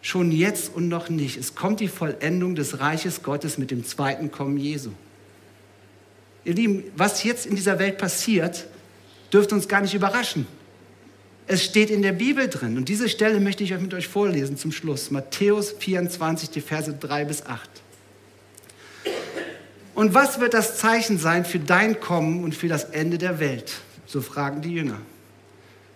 Schon 0.01 0.33
jetzt 0.33 0.75
und 0.75 0.88
noch 0.88 1.11
nicht. 1.11 1.37
Es 1.37 1.55
kommt 1.55 1.81
die 1.81 1.88
Vollendung 1.88 2.55
des 2.55 2.81
Reiches 2.81 3.23
Gottes 3.23 3.59
mit 3.59 3.71
dem 3.71 3.85
zweiten 3.85 4.31
Kommen 4.31 4.57
Jesu. 4.57 4.93
Ihr 6.47 6.55
Lieben, 6.55 6.85
was 6.97 7.25
jetzt 7.25 7.45
in 7.45 7.57
dieser 7.57 7.79
Welt 7.79 7.99
passiert, 7.99 8.66
dürfte 9.31 9.55
uns 9.55 9.69
gar 9.69 9.83
nicht 9.83 9.93
überraschen. 9.93 10.47
Es 11.53 11.65
steht 11.65 11.91
in 11.91 12.01
der 12.01 12.13
Bibel 12.13 12.49
drin. 12.49 12.77
Und 12.77 12.89
diese 12.89 13.09
Stelle 13.09 13.41
möchte 13.41 13.65
ich 13.65 13.75
euch 13.75 13.81
mit 13.81 13.93
euch 13.93 14.07
vorlesen 14.07 14.57
zum 14.57 14.71
Schluss. 14.71 15.11
Matthäus 15.11 15.75
24, 15.77 16.51
die 16.51 16.61
Verse 16.61 16.95
3 16.95 17.25
bis 17.25 17.45
8. 17.45 17.69
Und 19.97 20.15
was 20.15 20.39
wird 20.39 20.55
das 20.55 20.79
Zeichen 20.79 21.19
sein 21.19 21.45
für 21.45 21.59
dein 21.59 21.99
Kommen 21.99 22.45
und 22.45 22.55
für 22.55 22.69
das 22.69 22.85
Ende 22.85 23.19
der 23.19 23.41
Welt? 23.41 23.73
So 24.07 24.21
fragen 24.21 24.63
die 24.63 24.75
Jünger. 24.75 24.99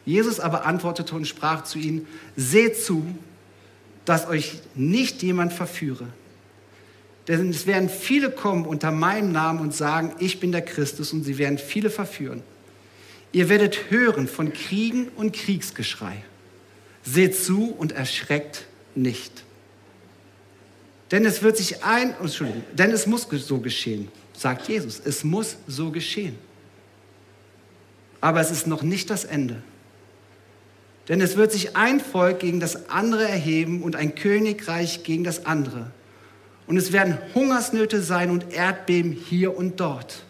Jesus 0.05 0.41
aber 0.41 0.67
antwortete 0.67 1.15
und 1.15 1.25
sprach 1.25 1.63
zu 1.63 1.79
ihnen, 1.79 2.09
seht 2.35 2.77
zu, 2.77 3.07
dass 4.05 4.27
euch 4.27 4.61
nicht 4.75 5.23
jemand 5.23 5.53
verführe. 5.53 6.09
Denn 7.29 7.51
es 7.51 7.69
werden 7.69 7.89
viele 7.89 8.33
kommen 8.33 8.67
unter 8.67 8.91
meinem 8.91 9.31
Namen 9.31 9.61
und 9.61 9.73
sagen, 9.73 10.17
ich 10.19 10.41
bin 10.41 10.51
der 10.51 10.63
Christus 10.63 11.13
und 11.13 11.23
sie 11.23 11.39
werden 11.39 11.59
viele 11.59 11.91
verführen. 11.91 12.43
Ihr 13.35 13.49
werdet 13.49 13.91
hören 13.91 14.29
von 14.29 14.53
Kriegen 14.53 15.09
und 15.09 15.35
Kriegsgeschrei. 15.35 16.23
Seht 17.03 17.37
zu 17.37 17.75
und 17.77 17.91
erschreckt 17.91 18.65
nicht. 18.95 19.43
Denn 21.11 21.25
es 21.25 21.43
wird 21.43 21.57
sich 21.57 21.83
ein, 21.83 22.15
Entschuldigung, 22.21 22.63
denn 22.73 22.93
es 22.93 23.09
muss 23.09 23.27
so 23.29 23.59
geschehen, 23.59 24.09
sagt 24.35 24.69
Jesus. 24.69 25.03
Es 25.05 25.25
muss 25.25 25.57
so 25.67 25.91
geschehen. 25.91 26.39
Aber 28.21 28.41
es 28.41 28.53
ist 28.53 28.69
noch 28.69 28.83
nicht 28.83 29.11
das 29.11 29.25
Ende. 29.25 29.63
Denn 31.09 31.21
es 31.21 31.37
wird 31.37 31.51
sich 31.51 31.77
ein 31.77 31.99
Volk 31.99 32.39
gegen 32.39 32.61
das 32.61 32.89
andere 32.89 33.29
erheben 33.29 33.83
und 33.83 33.97
ein 33.97 34.15
Königreich 34.15 35.03
gegen 35.03 35.25
das 35.25 35.45
andere. 35.45 35.91
Und 36.69 36.77
es 36.77 36.93
werden 36.93 37.19
Hungersnöte 37.35 38.01
sein 38.01 38.31
und 38.31 38.53
Erdbeben 38.53 39.11
hier 39.11 39.57
und 39.57 39.81
dort. 39.81 40.23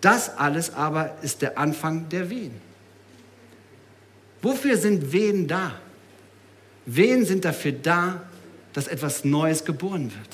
Das 0.00 0.36
alles 0.36 0.72
aber 0.74 1.16
ist 1.22 1.42
der 1.42 1.58
Anfang 1.58 2.08
der 2.08 2.30
Wehen. 2.30 2.52
Wofür 4.42 4.76
sind 4.76 5.12
Wehen 5.12 5.48
da? 5.48 5.74
Wehen 6.86 7.24
sind 7.24 7.44
dafür 7.44 7.72
da, 7.72 8.22
dass 8.72 8.86
etwas 8.86 9.24
Neues 9.24 9.64
geboren 9.64 10.12
wird. 10.14 10.28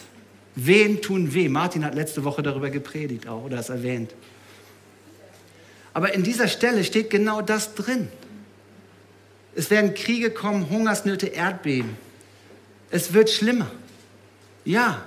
Wehen 0.55 1.03
tun 1.03 1.35
weh. 1.35 1.49
Martin 1.49 1.85
hat 1.85 1.95
letzte 1.95 2.25
Woche 2.25 2.43
darüber 2.43 2.71
gepredigt 2.71 3.27
auch 3.27 3.45
oder 3.45 3.59
es 3.59 3.71
erwähnt. 3.71 4.15
Aber 5.93 6.13
in 6.13 6.23
dieser 6.23 6.49
Stelle 6.49 6.85
steht 6.85 7.11
genau 7.11 7.41
das 7.41 7.75
drin. 7.75 8.09
Es 9.55 9.71
werden 9.71 9.95
Kriege 9.95 10.31
kommen, 10.31 10.69
Hungersnöte, 10.69 11.27
Erdbeben. 11.27 11.97
Es 12.91 13.13
wird 13.13 13.31
schlimmer. 13.31 13.71
Ja. 14.65 15.05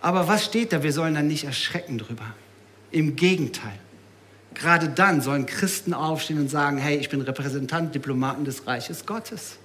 Aber 0.00 0.28
was 0.28 0.44
steht 0.44 0.72
da? 0.72 0.82
Wir 0.82 0.92
sollen 0.92 1.14
dann 1.14 1.28
nicht 1.28 1.44
erschrecken 1.44 1.98
drüber. 1.98 2.34
Im 2.94 3.16
Gegenteil. 3.16 3.78
Gerade 4.54 4.88
dann 4.88 5.20
sollen 5.20 5.46
Christen 5.46 5.92
aufstehen 5.92 6.38
und 6.38 6.48
sagen, 6.48 6.78
hey, 6.78 6.96
ich 6.96 7.08
bin 7.08 7.20
Repräsentant, 7.20 7.92
Diplomaten 7.92 8.44
des 8.44 8.68
Reiches 8.68 9.04
Gottes. 9.04 9.56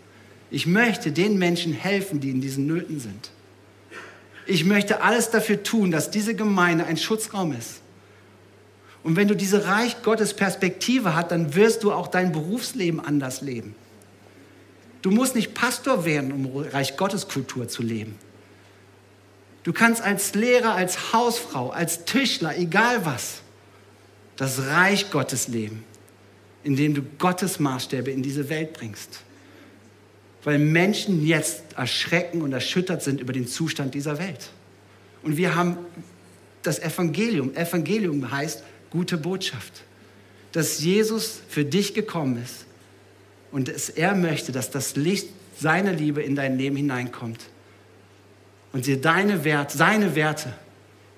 Ich 0.50 0.66
möchte 0.66 1.12
den 1.12 1.38
Menschen 1.38 1.72
helfen, 1.74 2.20
die 2.20 2.32
in 2.32 2.42
diesen 2.42 2.66
Nöten 2.66 3.00
sind. 3.00 3.30
Ich 4.48 4.66
möchte 4.66 5.04
alles 5.04 5.30
dafür 5.30 5.62
tun, 5.62 5.92
dass 5.92 6.10
diese 6.10 6.34
Gemeinde 6.34 6.86
ein 6.86 6.98
Schutzraum 6.98 7.54
ist. 7.54 7.82
Und 9.04 9.16
wenn 9.16 9.28
du 9.28 9.36
diese 9.36 9.68
Reich 9.68 10.02
Gottes 10.02 10.34
Perspektive 10.34 11.16
hast, 11.16 11.30
dann 11.30 11.54
wirst 11.54 11.84
du 11.84 11.92
auch 11.92 12.08
dein 12.08 12.32
Berufsleben 12.32 13.00
anders 13.00 13.42
leben. 13.42 13.76
Du 15.04 15.12
musst 15.12 15.36
nicht 15.36 15.54
Pastor 15.54 16.04
werden, 16.04 16.32
um 16.32 16.48
Reich 16.58 16.98
Gottes 16.98 17.28
Kultur 17.28 17.68
zu 17.68 17.84
leben. 17.84 18.16
Du 19.70 19.74
kannst 19.74 20.02
als 20.02 20.34
Lehrer, 20.34 20.74
als 20.74 21.14
Hausfrau, 21.14 21.70
als 21.70 22.04
Tischler, 22.06 22.58
egal 22.58 23.06
was, 23.06 23.42
das 24.36 24.66
Reich 24.66 25.12
Gottes 25.12 25.48
leben, 25.48 25.84
indem 26.64 26.96
du 26.96 27.04
Gottes 27.20 27.60
Maßstäbe 27.60 28.10
in 28.10 28.24
diese 28.24 28.50
Welt 28.50 28.74
bringst. 28.74 29.20
Weil 30.44 30.58
Menschen 30.58 31.24
jetzt 31.24 31.62
erschrecken 31.76 32.42
und 32.42 32.52
erschüttert 32.52 33.04
sind 33.04 33.22
über 33.22 33.32
den 33.32 33.46
Zustand 33.46 33.94
dieser 33.94 34.18
Welt. 34.18 34.50
Und 35.22 35.38
wir 35.38 35.54
haben 35.54 35.78
das 36.64 36.80
Evangelium. 36.80 37.54
Evangelium 37.54 38.32
heißt 38.32 38.64
gute 38.90 39.18
Botschaft. 39.18 39.84
Dass 40.52 40.80
Jesus 40.80 41.42
für 41.48 41.64
dich 41.64 41.94
gekommen 41.94 42.42
ist 42.44 42.66
und 43.52 43.68
dass 43.68 43.90
er 43.90 44.16
möchte, 44.16 44.52
dass 44.52 44.72
das 44.72 44.96
Licht 44.96 45.28
seiner 45.60 45.94
Liebe 45.94 46.24
in 46.24 46.36
dein 46.36 46.58
Leben 46.58 46.76
hineinkommt 46.76 47.40
und 48.72 48.86
dir 48.86 49.00
deine 49.00 49.44
Werte, 49.44 49.78
seine 49.78 50.16
Werte 50.16 50.54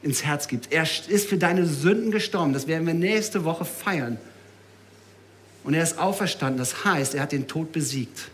ins 0.01 0.23
Herz 0.23 0.47
gibt. 0.47 0.71
Er 0.71 0.83
ist 0.83 1.27
für 1.27 1.37
deine 1.37 1.65
Sünden 1.65 2.11
gestorben. 2.11 2.53
Das 2.53 2.67
werden 2.67 2.87
wir 2.87 2.93
nächste 2.93 3.43
Woche 3.43 3.65
feiern. 3.65 4.17
Und 5.63 5.73
er 5.73 5.83
ist 5.83 5.99
auferstanden. 5.99 6.57
Das 6.57 6.85
heißt, 6.85 7.15
er 7.15 7.23
hat 7.23 7.31
den 7.31 7.47
Tod 7.47 7.71
besiegt. 7.71 8.29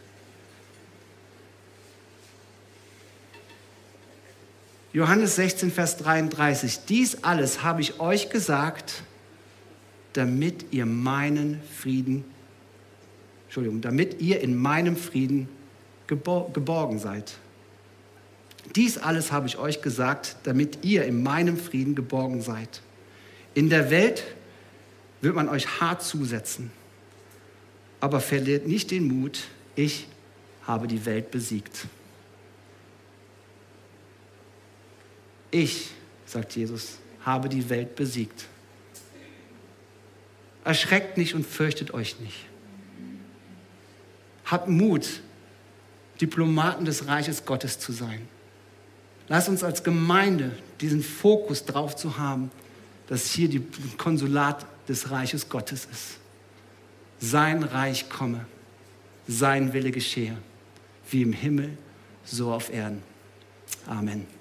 Johannes 4.94 5.36
16, 5.36 5.72
Vers 5.72 5.98
33. 5.98 6.80
Dies 6.88 7.24
alles 7.24 7.64
habe 7.64 7.82
ich 7.82 8.00
euch 8.00 8.30
gesagt, 8.30 9.04
damit 10.14 10.66
ihr 10.72 10.86
meinen 10.86 11.62
Frieden, 11.78 12.24
Entschuldigung, 13.46 13.82
damit 13.82 14.22
ihr 14.22 14.42
in 14.42 14.56
meinem 14.56 14.96
Frieden 14.96 15.50
geborgen 16.08 16.98
seid. 16.98 17.34
Dies 18.76 18.98
alles 18.98 19.32
habe 19.32 19.48
ich 19.48 19.58
euch 19.58 19.82
gesagt, 19.82 20.38
damit 20.44 20.84
ihr 20.84 21.06
in 21.06 21.24
meinem 21.24 21.58
Frieden 21.58 21.96
geborgen 21.96 22.42
seid. 22.42 22.82
In 23.54 23.70
der 23.70 23.90
Welt 23.90 24.24
wird 25.22 25.36
man 25.36 25.50
euch 25.50 25.80
hart 25.80 26.04
zusetzen, 26.04 26.72
aber 28.00 28.20
verliert 28.20 28.68
nicht 28.68 28.92
den 28.92 29.08
Mut, 29.08 29.46
ich 29.76 30.08
habe 30.64 30.88
die 30.88 31.06
Welt 31.06 31.32
besiegt. 31.32 31.88
Ich, 35.50 35.92
sagt 36.26 36.56
Jesus, 36.56 36.98
habe 37.24 37.50
die 37.50 37.70
Welt 37.70 37.96
besiegt. 37.96 38.48
Erschreckt 40.64 41.18
nicht 41.18 41.34
und 41.34 41.46
fürchtet 41.46 41.94
euch 41.94 42.20
nicht. 42.20 42.46
Habt 44.46 44.68
Mut, 44.68 45.22
Diplomaten 46.20 46.86
des 46.86 47.08
Reiches 47.08 47.46
Gottes 47.46 47.80
zu 47.80 47.92
sein. 47.92 48.28
Lass 49.28 49.50
uns 49.50 49.64
als 49.64 49.84
Gemeinde 49.84 50.52
diesen 50.80 51.04
Fokus 51.04 51.66
drauf 51.66 51.96
zu 51.96 52.18
haben, 52.18 52.52
dass 53.08 53.32
hier 53.32 53.50
die 53.50 53.64
Konsulat 53.98 54.66
des 54.88 55.12
Reiches 55.12 55.50
Gottes 55.50 55.88
ist. 55.92 56.18
Sein 57.20 57.64
Reich 57.64 58.10
komme, 58.10 58.46
sein 59.28 59.74
Wille 59.74 59.92
geschehe, 59.92 60.38
wie 61.10 61.24
im 61.24 61.34
Himmel, 61.34 61.78
so 62.24 62.52
auf 62.52 62.72
Erden. 62.72 63.02
Amen. 63.86 64.37